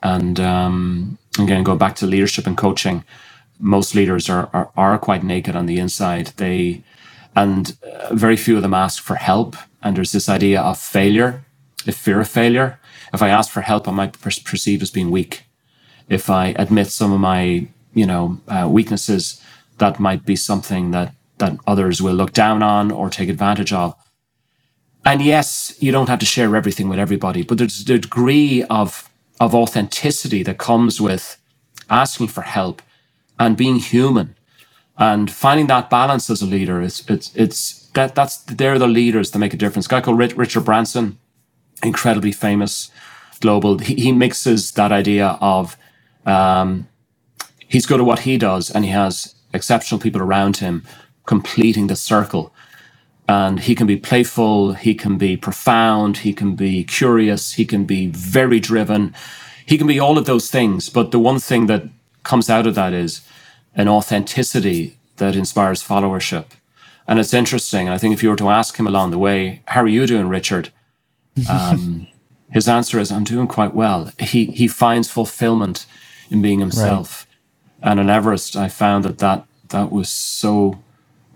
And 0.02 0.40
um, 0.40 1.20
again, 1.40 1.64
go 1.64 1.76
back 1.76 1.96
to 1.98 2.08
leadership 2.08 2.48
and 2.48 2.58
coaching, 2.58 3.04
most 3.60 3.96
leaders 3.96 4.30
are, 4.30 4.50
are, 4.54 4.72
are 4.76 4.98
quite 4.98 5.24
naked 5.24 5.56
on 5.56 5.66
the 5.66 5.80
inside. 5.80 6.28
They, 6.38 6.84
and 7.36 7.76
uh, 7.84 8.14
very 8.14 8.36
few 8.38 8.56
of 8.56 8.62
them 8.62 8.74
ask 8.74 9.02
for 9.02 9.16
help. 9.16 9.56
And 9.82 9.96
there's 9.98 10.12
this 10.12 10.30
idea 10.30 10.62
of 10.62 10.80
failure, 10.80 11.44
a 11.88 11.92
fear 11.92 12.22
of 12.22 12.30
failure. 12.30 12.80
If 13.14 13.22
I 13.22 13.30
ask 13.30 13.52
for 13.52 13.62
help, 13.62 13.88
I 13.88 13.92
might 13.92 14.14
be 14.14 14.20
perceived 14.44 14.82
as 14.82 14.92
being 14.92 15.12
weak. 15.12 15.44
If 16.10 16.30
I 16.30 16.48
admit 16.58 16.88
some 16.88 17.12
of 17.14 17.20
my, 17.20 17.68
you 17.94 18.06
know, 18.06 18.40
uh, 18.48 18.68
weaknesses, 18.70 19.42
that 19.78 20.00
might 20.00 20.26
be 20.26 20.36
something 20.36 20.92
that 20.92 21.14
that 21.40 21.58
others 21.66 22.02
will 22.02 22.14
look 22.14 22.32
down 22.32 22.62
on 22.62 22.92
or 22.92 23.10
take 23.10 23.28
advantage 23.28 23.74
of. 23.74 23.96
And 25.04 25.22
yes, 25.22 25.76
you 25.80 25.92
don't 25.92 26.08
have 26.08 26.20
to 26.20 26.26
share 26.26 26.56
everything 26.56 26.88
with 26.88 27.00
everybody, 27.00 27.42
but 27.44 27.58
there's 27.58 27.82
a 27.82 27.86
degree 27.86 28.64
of 28.70 29.10
of 29.40 29.56
authenticity 29.56 30.44
that 30.44 30.58
comes 30.58 31.02
with 31.02 31.38
asking 31.90 32.28
for 32.28 32.42
help 32.42 32.82
and 33.40 33.58
being 33.58 33.78
human 33.78 34.36
and 34.98 35.32
finding 35.32 35.68
that 35.68 35.90
balance 35.90 36.30
as 36.30 36.42
a 36.42 36.46
leader. 36.46 36.82
It's 36.82 37.08
it's 37.10 37.36
it's 37.36 37.88
that 37.94 38.16
that's 38.16 38.38
they're 38.38 38.80
the 38.80 38.88
leaders 38.88 39.32
that 39.32 39.40
make 39.40 39.54
a 39.54 39.58
difference. 39.58 39.86
A 39.88 39.90
guy 39.90 40.02
called 40.02 40.20
Richard 40.20 40.66
Branson, 40.66 41.18
incredibly 41.84 42.32
famous 42.32 42.92
global. 43.42 43.80
He, 43.80 43.96
he 43.96 44.12
mixes 44.12 44.72
that 44.74 44.92
idea 44.92 45.38
of 45.42 45.78
um, 46.26 46.88
he's 47.68 47.86
good 47.86 48.00
at 48.00 48.06
what 48.06 48.20
he 48.20 48.38
does, 48.38 48.70
and 48.72 48.86
he 48.86 48.92
has 48.92 49.36
exceptional 49.54 50.00
people 50.00 50.22
around 50.22 50.58
him 50.58 50.84
completing 51.26 51.88
the 51.88 51.96
circle. 51.96 52.54
And 53.28 53.62
he 53.62 53.74
can 53.74 53.88
be 53.88 53.96
playful, 53.96 54.74
he 54.74 54.94
can 54.94 55.18
be 55.18 55.38
profound, 55.38 56.18
he 56.18 56.34
can 56.34 56.56
be 56.56 56.84
curious, 56.84 57.54
he 57.54 57.66
can 57.66 57.86
be 57.86 58.08
very 58.08 58.60
driven, 58.60 59.16
he 59.66 59.78
can 59.78 59.88
be 59.88 60.00
all 60.00 60.18
of 60.18 60.26
those 60.26 60.52
things. 60.52 60.90
But 60.90 61.12
the 61.12 61.20
one 61.20 61.40
thing 61.40 61.68
that 61.68 61.84
comes 62.24 62.50
out 62.50 62.68
of 62.68 62.76
that 62.76 62.92
is 62.92 63.22
an 63.76 63.88
authenticity 63.88 64.98
that 65.18 65.36
inspires 65.36 65.82
followership. 65.82 66.46
And 67.08 67.20
it's 67.20 67.34
interesting. 67.34 67.88
I 67.88 67.98
think 67.98 68.14
if 68.14 68.24
you 68.24 68.30
were 68.30 68.36
to 68.38 68.50
ask 68.50 68.78
him 68.78 68.88
along 68.88 69.12
the 69.12 69.18
way, 69.18 69.62
how 69.68 69.82
are 69.82 69.88
you 69.88 70.06
doing, 70.06 70.28
Richard? 70.28 70.70
Um, 71.50 72.08
his 72.52 72.68
answer 72.68 73.00
is, 73.00 73.12
I'm 73.12 73.24
doing 73.24 73.48
quite 73.48 73.74
well. 73.74 74.12
He, 74.20 74.46
he 74.46 74.68
finds 74.68 75.10
fulfillment 75.10 75.88
in 76.30 76.44
being 76.44 76.60
himself. 76.60 77.26
Right. 77.82 77.90
And 77.90 78.00
in 78.00 78.10
Everest, 78.12 78.56
I 78.56 78.70
found 78.70 79.04
that, 79.06 79.18
that 79.18 79.48
that 79.70 79.92
was 79.92 80.10
so, 80.10 80.80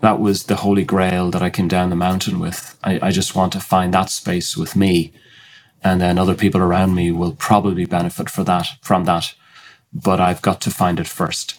that 0.00 0.20
was 0.20 0.44
the 0.44 0.56
holy 0.56 0.84
grail 0.84 1.30
that 1.30 1.42
I 1.42 1.50
came 1.50 1.68
down 1.68 1.90
the 1.90 1.96
mountain 1.96 2.38
with. 2.38 2.78
I, 2.84 2.98
I 3.02 3.10
just 3.10 3.34
want 3.34 3.52
to 3.54 3.60
find 3.60 3.92
that 3.94 4.10
space 4.10 4.56
with 4.56 4.76
me. 4.76 5.12
And 5.82 6.00
then 6.00 6.18
other 6.18 6.34
people 6.34 6.60
around 6.60 6.94
me 6.94 7.12
will 7.12 7.32
probably 7.32 7.84
benefit 7.84 8.30
for 8.30 8.44
that, 8.44 8.66
from 8.82 9.04
that. 9.04 9.34
But 9.92 10.20
I've 10.20 10.42
got 10.42 10.60
to 10.62 10.70
find 10.70 11.00
it 11.00 11.06
first 11.06 11.58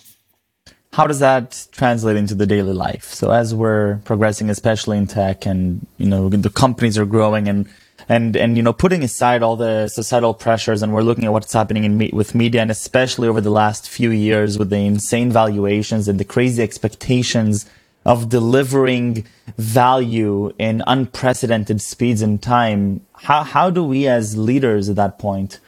how 0.93 1.05
does 1.05 1.19
that 1.19 1.67
translate 1.71 2.17
into 2.17 2.35
the 2.35 2.45
daily 2.47 2.73
life? 2.73 3.05
So 3.13 3.31
as 3.31 3.53
we're 3.53 3.97
progressing, 4.05 4.49
especially 4.49 4.97
in 4.97 5.07
tech, 5.07 5.45
and 5.45 5.85
you 5.97 6.07
know 6.07 6.29
the 6.29 6.49
companies 6.49 6.97
are 6.97 7.05
growing, 7.05 7.47
and 7.47 7.69
and 8.07 8.35
and 8.35 8.57
you 8.57 8.63
know 8.63 8.73
putting 8.73 9.03
aside 9.03 9.43
all 9.43 9.55
the 9.55 9.87
societal 9.87 10.33
pressures, 10.33 10.81
and 10.81 10.93
we're 10.93 11.03
looking 11.03 11.25
at 11.25 11.31
what's 11.31 11.53
happening 11.53 11.83
in 11.83 11.97
me- 11.97 12.11
with 12.11 12.33
media, 12.33 12.61
and 12.61 12.71
especially 12.71 13.27
over 13.27 13.41
the 13.41 13.51
last 13.51 13.87
few 13.87 14.09
years 14.09 14.57
with 14.57 14.71
the 14.71 14.77
insane 14.77 15.31
valuations 15.31 16.07
and 16.07 16.19
the 16.19 16.25
crazy 16.25 16.63
expectations 16.63 17.65
of 18.05 18.29
delivering 18.29 19.25
value 19.57 20.53
in 20.57 20.83
unprecedented 20.87 21.81
speeds 21.81 22.21
and 22.21 22.41
time. 22.41 23.05
How 23.13 23.43
how 23.43 23.69
do 23.69 23.83
we 23.83 24.07
as 24.07 24.37
leaders 24.37 24.89
at 24.89 24.95
that 24.95 25.19
point? 25.19 25.59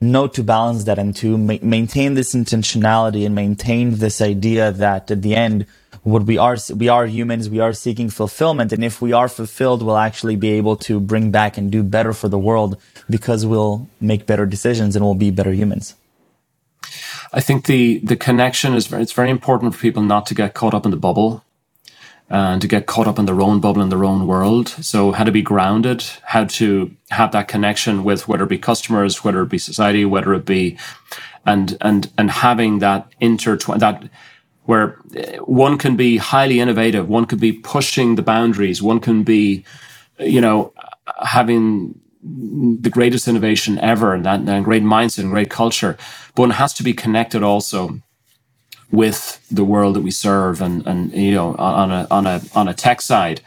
know 0.00 0.26
to 0.26 0.42
balance 0.42 0.84
that 0.84 0.98
and 0.98 1.14
to 1.16 1.36
ma- 1.36 1.58
maintain 1.62 2.14
this 2.14 2.34
intentionality 2.34 3.26
and 3.26 3.34
maintain 3.34 3.96
this 3.96 4.20
idea 4.20 4.72
that 4.72 5.10
at 5.10 5.22
the 5.22 5.34
end 5.34 5.66
what 6.02 6.22
we 6.22 6.38
are 6.38 6.56
we 6.76 6.88
are 6.88 7.06
humans 7.06 7.50
we 7.50 7.60
are 7.60 7.74
seeking 7.74 8.08
fulfillment 8.08 8.72
and 8.72 8.82
if 8.82 9.02
we 9.02 9.12
are 9.12 9.28
fulfilled 9.28 9.82
we'll 9.82 9.98
actually 9.98 10.36
be 10.36 10.52
able 10.52 10.74
to 10.74 10.98
bring 10.98 11.30
back 11.30 11.58
and 11.58 11.70
do 11.70 11.82
better 11.82 12.14
for 12.14 12.28
the 12.28 12.38
world 12.38 12.80
because 13.10 13.44
we'll 13.44 13.86
make 14.00 14.24
better 14.24 14.46
decisions 14.46 14.96
and 14.96 15.04
we'll 15.04 15.14
be 15.14 15.30
better 15.30 15.52
humans 15.52 15.94
i 17.34 17.40
think 17.40 17.66
the 17.66 17.98
the 17.98 18.16
connection 18.16 18.72
is 18.72 18.86
very, 18.86 19.02
it's 19.02 19.12
very 19.12 19.30
important 19.30 19.74
for 19.74 19.80
people 19.82 20.02
not 20.02 20.24
to 20.24 20.34
get 20.34 20.54
caught 20.54 20.72
up 20.72 20.86
in 20.86 20.90
the 20.90 20.96
bubble 20.96 21.44
and 22.30 22.62
to 22.62 22.68
get 22.68 22.86
caught 22.86 23.08
up 23.08 23.18
in 23.18 23.26
their 23.26 23.40
own 23.40 23.60
bubble 23.60 23.82
in 23.82 23.88
their 23.88 24.04
own 24.04 24.26
world. 24.26 24.68
So 24.68 25.10
how 25.10 25.24
to 25.24 25.32
be 25.32 25.42
grounded, 25.42 26.04
how 26.22 26.44
to 26.44 26.94
have 27.10 27.32
that 27.32 27.48
connection 27.48 28.04
with 28.04 28.28
whether 28.28 28.44
it 28.44 28.48
be 28.48 28.58
customers, 28.58 29.24
whether 29.24 29.42
it 29.42 29.48
be 29.48 29.58
society, 29.58 30.04
whether 30.04 30.32
it 30.34 30.46
be, 30.46 30.78
and 31.44 31.76
and 31.80 32.10
and 32.16 32.30
having 32.30 32.78
that 32.78 33.12
intertwine 33.20 33.80
that 33.80 34.08
where 34.64 34.90
one 35.40 35.76
can 35.76 35.96
be 35.96 36.18
highly 36.18 36.60
innovative, 36.60 37.08
one 37.08 37.26
could 37.26 37.40
be 37.40 37.52
pushing 37.52 38.14
the 38.14 38.22
boundaries, 38.22 38.80
one 38.80 39.00
can 39.00 39.24
be, 39.24 39.64
you 40.20 40.40
know, 40.40 40.72
having 41.22 41.98
the 42.22 42.90
greatest 42.90 43.26
innovation 43.26 43.78
ever 43.80 44.14
and 44.14 44.24
that 44.24 44.40
and 44.40 44.64
great 44.64 44.84
mindset 44.84 45.20
and 45.20 45.32
great 45.32 45.50
culture, 45.50 45.96
but 46.34 46.42
one 46.42 46.50
has 46.50 46.72
to 46.74 46.84
be 46.84 46.92
connected 46.92 47.42
also 47.42 48.00
with 48.92 49.40
the 49.50 49.64
world 49.64 49.94
that 49.96 50.02
we 50.02 50.10
serve 50.10 50.60
and, 50.60 50.86
and 50.86 51.12
you 51.12 51.32
know 51.32 51.54
on 51.56 51.90
a 51.90 52.06
on 52.10 52.26
a 52.26 52.40
on 52.54 52.68
a 52.68 52.74
tech 52.74 53.00
side 53.00 53.40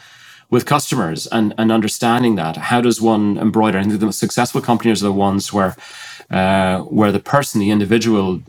with 0.50 0.67
customers 0.67 1.25
and, 1.27 1.51
and 1.57 1.71
understanding 1.71 2.35
that. 2.35 2.55
How 2.55 2.79
does 2.79 3.01
one 3.01 3.39
embroider? 3.39 3.79
I 3.79 3.83
think 3.83 4.00
the 4.00 4.13
successful 4.13 4.62
companies 4.62 5.01
are 5.01 5.07
the 5.07 5.13
ones 5.13 5.51
where 5.51 5.75
uh, 6.29 6.81
where 6.81 7.12
the 7.12 7.19
person 7.19 7.59
the 7.59 7.71
individual 7.71 8.41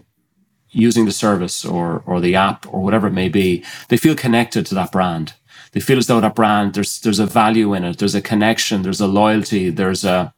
using 0.71 1.07
the 1.07 1.13
service 1.13 1.65
or 1.65 2.03
or 2.07 2.21
the 2.21 2.35
app 2.35 2.67
or 2.73 2.83
whatever 2.83 3.07
it 3.07 3.13
may 3.13 3.29
be 3.29 3.65
they 3.89 3.97
feel 3.97 4.15
connected 4.15 4.67
to 4.67 4.75
that 4.75 4.93
brand. 4.93 5.35
They 5.73 5.81
feel 5.81 5.99
as 5.99 6.07
though 6.07 6.21
that 6.21 6.35
brand 6.35 6.75
there's 6.75 7.01
there's 7.01 7.19
a 7.19 7.27
value 7.27 7.75
in 7.75 7.85
it. 7.85 7.99
There's 7.99 8.15
a 8.15 8.23
connection. 8.23 8.83
There's 8.83 9.01
a 9.01 9.09
loyalty. 9.09 9.71
There's 9.71 10.05
a 10.05 10.35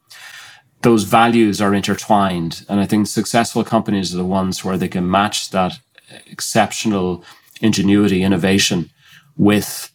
those 0.82 1.02
values 1.02 1.60
are 1.60 1.74
intertwined. 1.74 2.64
And 2.68 2.78
i 2.80 2.86
think 2.86 3.06
successful 3.06 3.64
companies 3.64 4.14
are 4.14 4.18
the 4.18 4.34
ones 4.40 4.64
where 4.64 4.78
they 4.78 4.88
can 4.88 5.10
match 5.10 5.50
that 5.50 5.80
exceptional 6.26 7.24
ingenuity, 7.60 8.22
innovation 8.22 8.90
with 9.36 9.92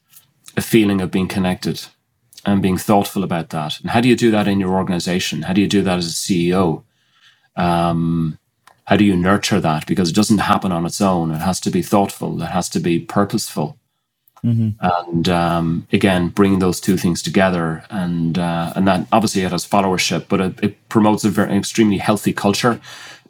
a 0.57 0.61
feeling 0.61 1.01
of 1.01 1.11
being 1.11 1.27
connected 1.27 1.85
and 2.45 2.61
being 2.61 2.77
thoughtful 2.77 3.23
about 3.23 3.49
that. 3.49 3.79
And 3.79 3.91
how 3.91 4.01
do 4.01 4.09
you 4.09 4.15
do 4.15 4.31
that 4.31 4.47
in 4.47 4.59
your 4.59 4.73
organization? 4.73 5.43
How 5.43 5.53
do 5.53 5.61
you 5.61 5.67
do 5.67 5.81
that 5.83 5.97
as 5.97 6.07
a 6.07 6.09
CEO? 6.09 6.83
Um, 7.55 8.37
how 8.85 8.97
do 8.97 9.05
you 9.05 9.15
nurture 9.15 9.59
that? 9.59 9.85
Because 9.85 10.09
it 10.09 10.15
doesn't 10.15 10.39
happen 10.39 10.71
on 10.71 10.85
its 10.85 11.01
own. 11.01 11.31
It 11.31 11.37
has 11.37 11.59
to 11.61 11.69
be 11.69 11.81
thoughtful. 11.81 12.41
It 12.41 12.47
has 12.47 12.67
to 12.69 12.79
be 12.79 12.99
purposeful. 12.99 13.77
Mm-hmm. 14.43 14.69
And 14.79 15.29
um, 15.29 15.87
again, 15.93 16.29
bringing 16.29 16.59
those 16.59 16.81
two 16.81 16.97
things 16.97 17.21
together, 17.21 17.83
and 17.91 18.39
uh, 18.39 18.73
and 18.75 18.87
that 18.87 19.07
obviously 19.11 19.43
it 19.43 19.51
has 19.51 19.67
followership, 19.67 20.25
but 20.27 20.41
it, 20.41 20.63
it 20.63 20.89
promotes 20.89 21.23
a 21.23 21.29
very 21.29 21.55
extremely 21.55 21.97
healthy 21.97 22.33
culture, 22.33 22.81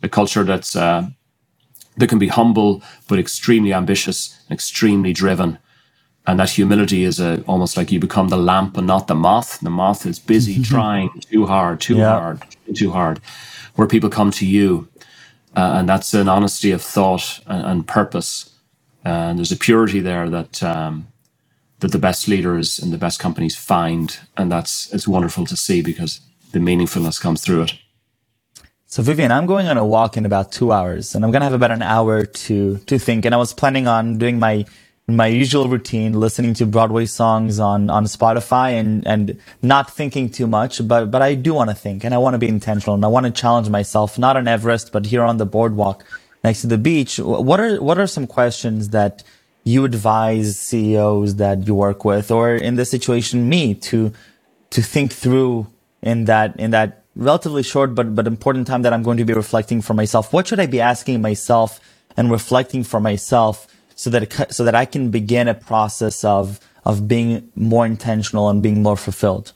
a 0.01 0.07
culture 0.07 0.45
that's 0.45 0.73
uh, 0.73 1.09
that 2.01 2.09
can 2.09 2.19
be 2.19 2.27
humble 2.27 2.83
but 3.07 3.19
extremely 3.19 3.73
ambitious, 3.73 4.37
and 4.49 4.55
extremely 4.55 5.13
driven. 5.13 5.57
And 6.27 6.39
that 6.39 6.51
humility 6.51 7.03
is 7.03 7.19
a, 7.19 7.41
almost 7.43 7.77
like 7.77 7.91
you 7.91 7.99
become 7.99 8.27
the 8.27 8.37
lamp 8.37 8.77
and 8.77 8.85
not 8.85 9.07
the 9.07 9.15
moth. 9.15 9.59
The 9.59 9.69
moth 9.69 10.05
is 10.05 10.19
busy 10.19 10.61
trying 10.73 11.09
too 11.21 11.45
hard, 11.45 11.79
too 11.79 11.97
yeah. 11.97 12.19
hard, 12.19 12.43
too 12.75 12.91
hard. 12.91 13.19
Where 13.75 13.87
people 13.87 14.09
come 14.09 14.31
to 14.31 14.45
you, 14.45 14.89
uh, 15.55 15.75
and 15.77 15.87
that's 15.87 16.13
an 16.13 16.27
honesty 16.27 16.71
of 16.71 16.81
thought 16.81 17.39
and, 17.47 17.65
and 17.65 17.87
purpose. 17.87 18.53
And 19.03 19.37
there's 19.37 19.51
a 19.51 19.57
purity 19.57 19.99
there 19.99 20.29
that 20.29 20.61
um, 20.61 21.07
that 21.79 21.91
the 21.91 21.99
best 21.99 22.27
leaders 22.27 22.79
and 22.79 22.91
the 22.91 22.97
best 22.97 23.19
companies 23.19 23.55
find, 23.55 24.19
and 24.37 24.51
that's 24.51 24.91
it's 24.93 25.07
wonderful 25.07 25.45
to 25.45 25.55
see 25.55 25.81
because 25.81 26.21
the 26.51 26.59
meaningfulness 26.59 27.19
comes 27.19 27.41
through 27.41 27.63
it. 27.63 27.73
So 28.91 29.01
Vivian, 29.01 29.31
I'm 29.31 29.45
going 29.45 29.67
on 29.67 29.77
a 29.77 29.85
walk 29.85 30.17
in 30.17 30.25
about 30.25 30.51
two 30.51 30.73
hours 30.73 31.15
and 31.15 31.23
I'm 31.23 31.31
going 31.31 31.39
to 31.39 31.45
have 31.45 31.53
about 31.53 31.71
an 31.71 31.81
hour 31.81 32.25
to, 32.25 32.77
to 32.77 32.99
think. 32.99 33.23
And 33.23 33.33
I 33.33 33.37
was 33.37 33.53
planning 33.53 33.87
on 33.87 34.17
doing 34.17 34.37
my, 34.37 34.65
my 35.07 35.27
usual 35.27 35.69
routine, 35.69 36.11
listening 36.11 36.53
to 36.55 36.65
Broadway 36.65 37.05
songs 37.05 37.57
on, 37.57 37.89
on 37.89 38.03
Spotify 38.03 38.71
and, 38.77 39.07
and 39.07 39.39
not 39.61 39.89
thinking 39.89 40.29
too 40.29 40.45
much. 40.45 40.85
But, 40.85 41.09
but 41.09 41.21
I 41.21 41.35
do 41.35 41.53
want 41.53 41.69
to 41.69 41.73
think 41.73 42.03
and 42.03 42.13
I 42.13 42.17
want 42.17 42.33
to 42.33 42.37
be 42.37 42.49
intentional 42.49 42.95
and 42.95 43.05
I 43.05 43.07
want 43.07 43.25
to 43.27 43.31
challenge 43.31 43.69
myself, 43.69 44.19
not 44.19 44.35
on 44.35 44.45
Everest, 44.45 44.91
but 44.91 45.05
here 45.05 45.23
on 45.23 45.37
the 45.37 45.45
boardwalk 45.45 46.03
next 46.43 46.59
to 46.59 46.67
the 46.67 46.77
beach. 46.77 47.17
What 47.17 47.61
are, 47.61 47.81
what 47.81 47.97
are 47.97 48.07
some 48.07 48.27
questions 48.27 48.89
that 48.89 49.23
you 49.63 49.85
advise 49.85 50.59
CEOs 50.59 51.35
that 51.35 51.65
you 51.65 51.75
work 51.75 52.03
with 52.03 52.29
or 52.29 52.55
in 52.55 52.75
this 52.75 52.91
situation, 52.91 53.47
me 53.47 53.73
to, 53.73 54.11
to 54.71 54.81
think 54.81 55.13
through 55.13 55.67
in 56.01 56.25
that, 56.25 56.59
in 56.59 56.71
that 56.71 57.00
relatively 57.15 57.63
short 57.63 57.93
but 57.93 58.15
but 58.15 58.27
important 58.27 58.67
time 58.67 58.81
that 58.83 58.93
I'm 58.93 59.03
going 59.03 59.17
to 59.17 59.25
be 59.25 59.33
reflecting 59.33 59.81
for 59.81 59.93
myself. 59.93 60.33
What 60.33 60.47
should 60.47 60.59
I 60.59 60.65
be 60.65 60.81
asking 60.81 61.21
myself 61.21 61.79
and 62.17 62.31
reflecting 62.31 62.83
for 62.83 62.99
myself 62.99 63.67
so 63.95 64.09
that 64.09 64.23
it, 64.23 64.53
so 64.53 64.63
that 64.63 64.75
I 64.75 64.85
can 64.85 65.11
begin 65.11 65.47
a 65.47 65.53
process 65.53 66.23
of 66.23 66.59
of 66.85 67.07
being 67.07 67.51
more 67.55 67.85
intentional 67.85 68.49
and 68.49 68.61
being 68.61 68.81
more 68.81 68.97
fulfilled? 68.97 69.53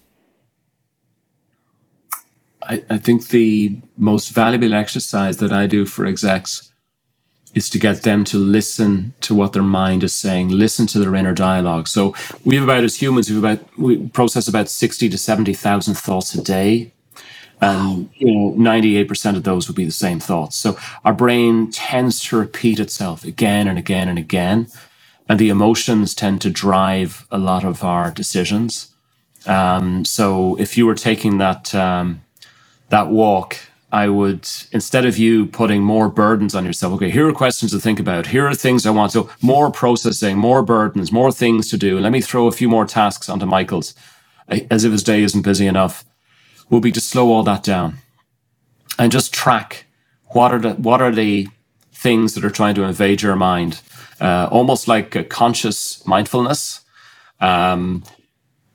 I, 2.61 2.83
I 2.89 2.97
think 2.97 3.27
the 3.27 3.77
most 3.97 4.29
valuable 4.29 4.73
exercise 4.73 5.37
that 5.37 5.51
I 5.51 5.67
do 5.67 5.85
for 5.85 6.05
execs 6.05 6.71
is 7.53 7.69
to 7.69 7.79
get 7.79 8.03
them 8.03 8.25
to 8.25 8.37
listen 8.37 9.13
to 9.21 9.33
what 9.33 9.53
their 9.53 9.63
mind 9.63 10.03
is 10.03 10.13
saying, 10.13 10.49
listen 10.49 10.87
to 10.87 10.99
their 10.99 11.15
inner 11.15 11.33
dialogue. 11.33 11.87
So 11.87 12.13
we 12.43 12.55
have 12.55 12.65
about 12.65 12.83
as 12.83 13.01
humans, 13.01 13.29
we 13.29 13.35
have 13.35 13.43
about 13.43 13.79
we 13.79 14.07
process 14.09 14.47
about 14.47 14.67
sixty 14.67 15.07
to 15.09 15.17
seventy 15.17 15.53
thousand 15.53 15.95
thoughts 15.95 16.35
a 16.35 16.43
day 16.43 16.91
and 17.61 18.09
you 18.15 18.33
know 18.33 18.51
98% 18.57 19.35
of 19.35 19.43
those 19.43 19.67
would 19.67 19.75
be 19.75 19.85
the 19.85 19.91
same 19.91 20.19
thoughts 20.19 20.55
so 20.55 20.77
our 21.03 21.13
brain 21.13 21.71
tends 21.71 22.21
to 22.23 22.37
repeat 22.37 22.79
itself 22.79 23.23
again 23.23 23.67
and 23.67 23.77
again 23.77 24.07
and 24.07 24.19
again 24.19 24.67
and 25.27 25.39
the 25.39 25.49
emotions 25.49 26.13
tend 26.13 26.41
to 26.41 26.49
drive 26.49 27.25
a 27.31 27.37
lot 27.37 27.63
of 27.63 27.83
our 27.83 28.11
decisions 28.11 28.93
um, 29.45 30.03
so 30.05 30.55
if 30.59 30.77
you 30.77 30.85
were 30.85 30.95
taking 30.95 31.37
that 31.37 31.73
um, 31.75 32.21
that 32.89 33.07
walk 33.07 33.57
I 33.91 34.09
would 34.09 34.47
instead 34.73 35.05
of 35.05 35.17
you 35.17 35.45
putting 35.45 35.81
more 35.81 36.09
burdens 36.09 36.53
on 36.53 36.65
yourself, 36.65 36.95
okay, 36.95 37.09
here 37.09 37.29
are 37.29 37.33
questions 37.33 37.71
to 37.71 37.79
think 37.79 37.97
about. 37.97 38.27
Here 38.27 38.45
are 38.45 38.53
things 38.53 38.85
I 38.85 38.89
want. 38.89 39.13
So 39.13 39.29
more 39.41 39.71
processing, 39.71 40.37
more 40.37 40.63
burdens, 40.63 41.13
more 41.13 41.31
things 41.31 41.69
to 41.69 41.77
do. 41.77 41.97
Let 41.99 42.11
me 42.11 42.19
throw 42.19 42.47
a 42.47 42.51
few 42.51 42.67
more 42.67 42.85
tasks 42.85 43.29
onto 43.29 43.45
Michael's 43.45 43.93
as 44.69 44.83
if 44.83 44.91
his 44.91 45.01
day 45.01 45.23
isn't 45.23 45.43
busy 45.43 45.65
enough 45.65 46.03
will 46.69 46.79
be 46.79 46.91
to 46.91 47.01
slow 47.01 47.31
all 47.31 47.43
that 47.43 47.63
down 47.63 47.97
and 48.97 49.11
just 49.11 49.33
track 49.33 49.85
what 50.27 50.51
are 50.51 50.59
the 50.59 50.73
what 50.73 51.01
are 51.01 51.11
the 51.11 51.47
things 51.91 52.33
that 52.33 52.45
are 52.45 52.49
trying 52.49 52.75
to 52.75 52.83
invade 52.83 53.21
your 53.21 53.35
mind, 53.35 53.81
uh, 54.21 54.47
almost 54.51 54.87
like 54.87 55.15
a 55.15 55.23
conscious 55.23 56.05
mindfulness. 56.05 56.81
Um, 57.39 58.03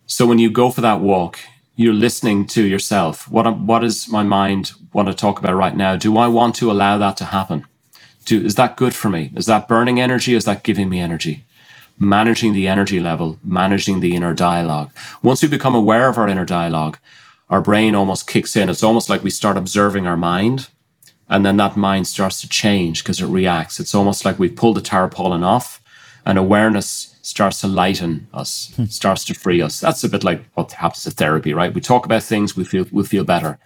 so 0.06 0.26
when 0.26 0.38
you 0.38 0.50
go 0.50 0.70
for 0.70 0.80
that 0.80 1.00
walk, 1.00 1.38
you're 1.76 1.94
listening 1.94 2.46
to 2.48 2.62
yourself. 2.62 3.30
What 3.30 3.58
what 3.58 3.84
is 3.84 4.08
my 4.08 4.22
mind 4.22 4.72
want 4.92 5.08
to 5.08 5.14
talk 5.14 5.38
about 5.38 5.54
right 5.54 5.76
now? 5.76 5.96
Do 5.96 6.16
I 6.18 6.28
want 6.28 6.54
to 6.56 6.70
allow 6.70 6.98
that 6.98 7.16
to 7.18 7.24
happen? 7.26 7.66
Do, 8.24 8.44
is 8.44 8.54
that 8.56 8.76
good 8.76 8.94
for 8.94 9.08
me? 9.08 9.32
Is 9.36 9.46
that 9.46 9.68
burning 9.68 10.00
energy? 10.00 10.34
Is 10.34 10.44
that 10.44 10.62
giving 10.62 10.88
me 10.88 11.00
energy? 11.00 11.44
Managing 11.98 12.52
the 12.52 12.68
energy 12.68 13.00
level, 13.00 13.38
managing 13.42 14.00
the 14.00 14.14
inner 14.14 14.34
dialogue. 14.34 14.90
Once 15.22 15.42
we 15.42 15.48
become 15.48 15.74
aware 15.74 16.08
of 16.08 16.18
our 16.18 16.28
inner 16.28 16.44
dialogue, 16.44 16.98
our 17.50 17.60
brain 17.60 17.94
almost 17.94 18.26
kicks 18.26 18.56
in. 18.56 18.68
It's 18.68 18.82
almost 18.82 19.10
like 19.10 19.22
we 19.22 19.30
start 19.30 19.56
observing 19.56 20.06
our 20.06 20.16
mind, 20.16 20.68
and 21.28 21.44
then 21.44 21.56
that 21.58 21.76
mind 21.76 22.06
starts 22.06 22.40
to 22.40 22.48
change 22.48 23.02
because 23.02 23.20
it 23.20 23.26
reacts. 23.26 23.78
It's 23.80 23.94
almost 23.94 24.24
like 24.24 24.38
we've 24.38 24.56
pulled 24.56 24.76
the 24.76 24.80
tarpaulin 24.80 25.42
off, 25.42 25.82
and 26.24 26.38
awareness 26.38 27.18
starts 27.22 27.60
to 27.60 27.68
lighten 27.68 28.28
us, 28.32 28.72
hmm. 28.76 28.84
starts 28.84 29.24
to 29.26 29.34
free 29.34 29.60
us. 29.60 29.80
That's 29.80 30.04
a 30.04 30.08
bit 30.08 30.24
like 30.24 30.42
what 30.54 30.72
happens 30.72 31.06
at 31.06 31.14
therapy, 31.14 31.52
right? 31.52 31.74
We 31.74 31.80
talk 31.80 32.06
about 32.06 32.22
things, 32.22 32.56
we 32.56 32.64
feel 32.64 32.86
we 32.90 33.04
feel 33.04 33.24
better. 33.24 33.58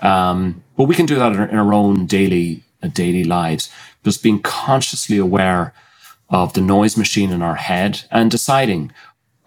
Um, 0.00 0.64
but 0.76 0.84
we 0.84 0.94
can 0.94 1.06
do 1.06 1.16
that 1.16 1.32
in 1.32 1.38
our, 1.38 1.48
in 1.48 1.58
our 1.58 1.74
own 1.74 2.06
daily 2.06 2.64
uh, 2.82 2.88
daily 2.88 3.24
lives, 3.24 3.70
just 4.02 4.22
being 4.22 4.40
consciously 4.40 5.18
aware 5.18 5.74
of 6.30 6.54
the 6.54 6.60
noise 6.60 6.96
machine 6.96 7.30
in 7.30 7.42
our 7.42 7.56
head 7.56 8.04
and 8.10 8.30
deciding, 8.30 8.92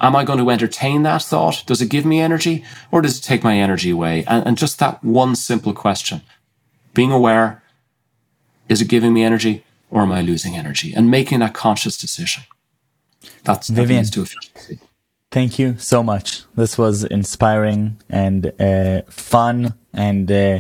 am 0.04 0.16
I 0.16 0.24
going 0.24 0.40
to 0.40 0.52
entertain 0.52 1.04
that 1.04 1.24
thought? 1.24 1.64
Does 1.66 1.82
it 1.82 1.90
give 1.90 2.06
me 2.06 2.20
energy 2.20 2.64
or 2.92 3.02
does 3.02 3.18
it 3.18 3.22
take 3.22 3.44
my 3.44 3.58
energy 3.58 3.90
away? 3.90 4.26
And, 4.28 4.46
and 4.46 4.58
just 4.58 4.78
that 4.80 5.04
one 5.04 5.36
simple 5.36 5.74
question, 5.74 6.22
being 6.94 7.12
aware, 7.12 7.64
is 8.70 8.82
it 8.82 8.90
giving 8.90 9.14
me 9.14 9.24
energy 9.24 9.64
or 9.90 10.02
am 10.02 10.12
I 10.12 10.22
losing 10.22 10.56
energy? 10.56 10.94
And 10.94 11.10
making 11.10 11.40
that 11.40 11.54
conscious 11.54 11.98
decision. 11.98 12.44
That's 13.44 13.70
Vivian. 13.70 14.06
To 14.06 14.22
efficiency. 14.22 14.80
Thank 15.32 15.58
you 15.58 15.78
so 15.80 16.04
much. 16.04 16.44
This 16.56 16.78
was 16.78 17.04
inspiring 17.06 17.98
and 18.10 18.54
uh, 18.60 19.02
fun, 19.10 19.74
and 19.94 20.32
uh, 20.32 20.60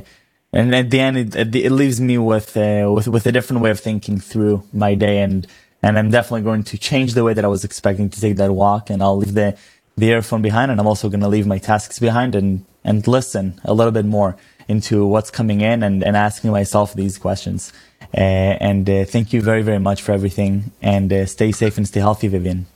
and 0.52 0.74
at 0.74 0.90
the 0.90 1.00
end, 1.00 1.36
it, 1.36 1.56
it 1.56 1.72
leaves 1.72 2.00
me 2.02 2.18
with 2.18 2.58
uh, 2.58 2.90
with 2.92 3.08
with 3.08 3.28
a 3.28 3.32
different 3.32 3.62
way 3.62 3.70
of 3.70 3.80
thinking 3.80 4.20
through 4.20 4.64
my 4.74 4.96
day, 4.96 5.22
and 5.22 5.46
and 5.84 6.00
I'm 6.00 6.10
definitely 6.10 6.42
going 6.42 6.64
to 6.64 6.78
change 6.78 7.14
the 7.14 7.24
way 7.24 7.34
that 7.36 7.46
I 7.46 7.50
was 7.50 7.64
expecting 7.64 8.10
to 8.10 8.20
take 8.20 8.38
that 8.38 8.52
walk, 8.52 8.90
and 8.90 9.04
I'll 9.04 9.18
leave 9.18 9.36
the 9.36 9.56
the 9.96 10.10
earphone 10.10 10.42
behind, 10.42 10.72
and 10.72 10.80
I'm 10.80 10.88
also 10.88 11.08
going 11.10 11.20
to 11.20 11.28
leave 11.28 11.46
my 11.46 11.60
tasks 11.60 12.00
behind, 12.00 12.34
and 12.34 12.66
and 12.84 13.08
listen 13.08 13.60
a 13.66 13.74
little 13.74 13.92
bit 13.92 14.06
more 14.06 14.36
into 14.68 15.06
what's 15.06 15.30
coming 15.30 15.62
in, 15.62 15.84
and 15.84 16.04
and 16.04 16.18
asking 16.18 16.52
myself 16.52 16.94
these 16.96 17.20
questions. 17.20 17.72
Uh, 18.16 18.58
and 18.70 18.90
uh, 18.90 19.06
thank 19.06 19.34
you 19.34 19.42
very, 19.42 19.62
very 19.64 19.80
much 19.80 20.02
for 20.02 20.12
everything. 20.12 20.72
And 20.82 21.12
uh, 21.12 21.26
stay 21.26 21.52
safe 21.52 21.78
and 21.78 21.88
stay 21.88 22.00
healthy, 22.00 22.28
Vivian. 22.28 22.68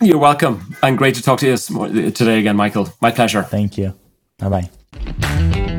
You're 0.00 0.18
welcome. 0.18 0.74
And 0.82 0.98
great 0.98 1.14
to 1.14 1.22
talk 1.22 1.38
to 1.40 1.46
you 1.46 1.56
today 2.10 2.40
again, 2.40 2.56
Michael. 2.56 2.88
My 3.00 3.12
pleasure. 3.12 3.44
Thank 3.44 3.78
you. 3.78 3.94
Bye 4.38 4.48
bye. 4.48 5.71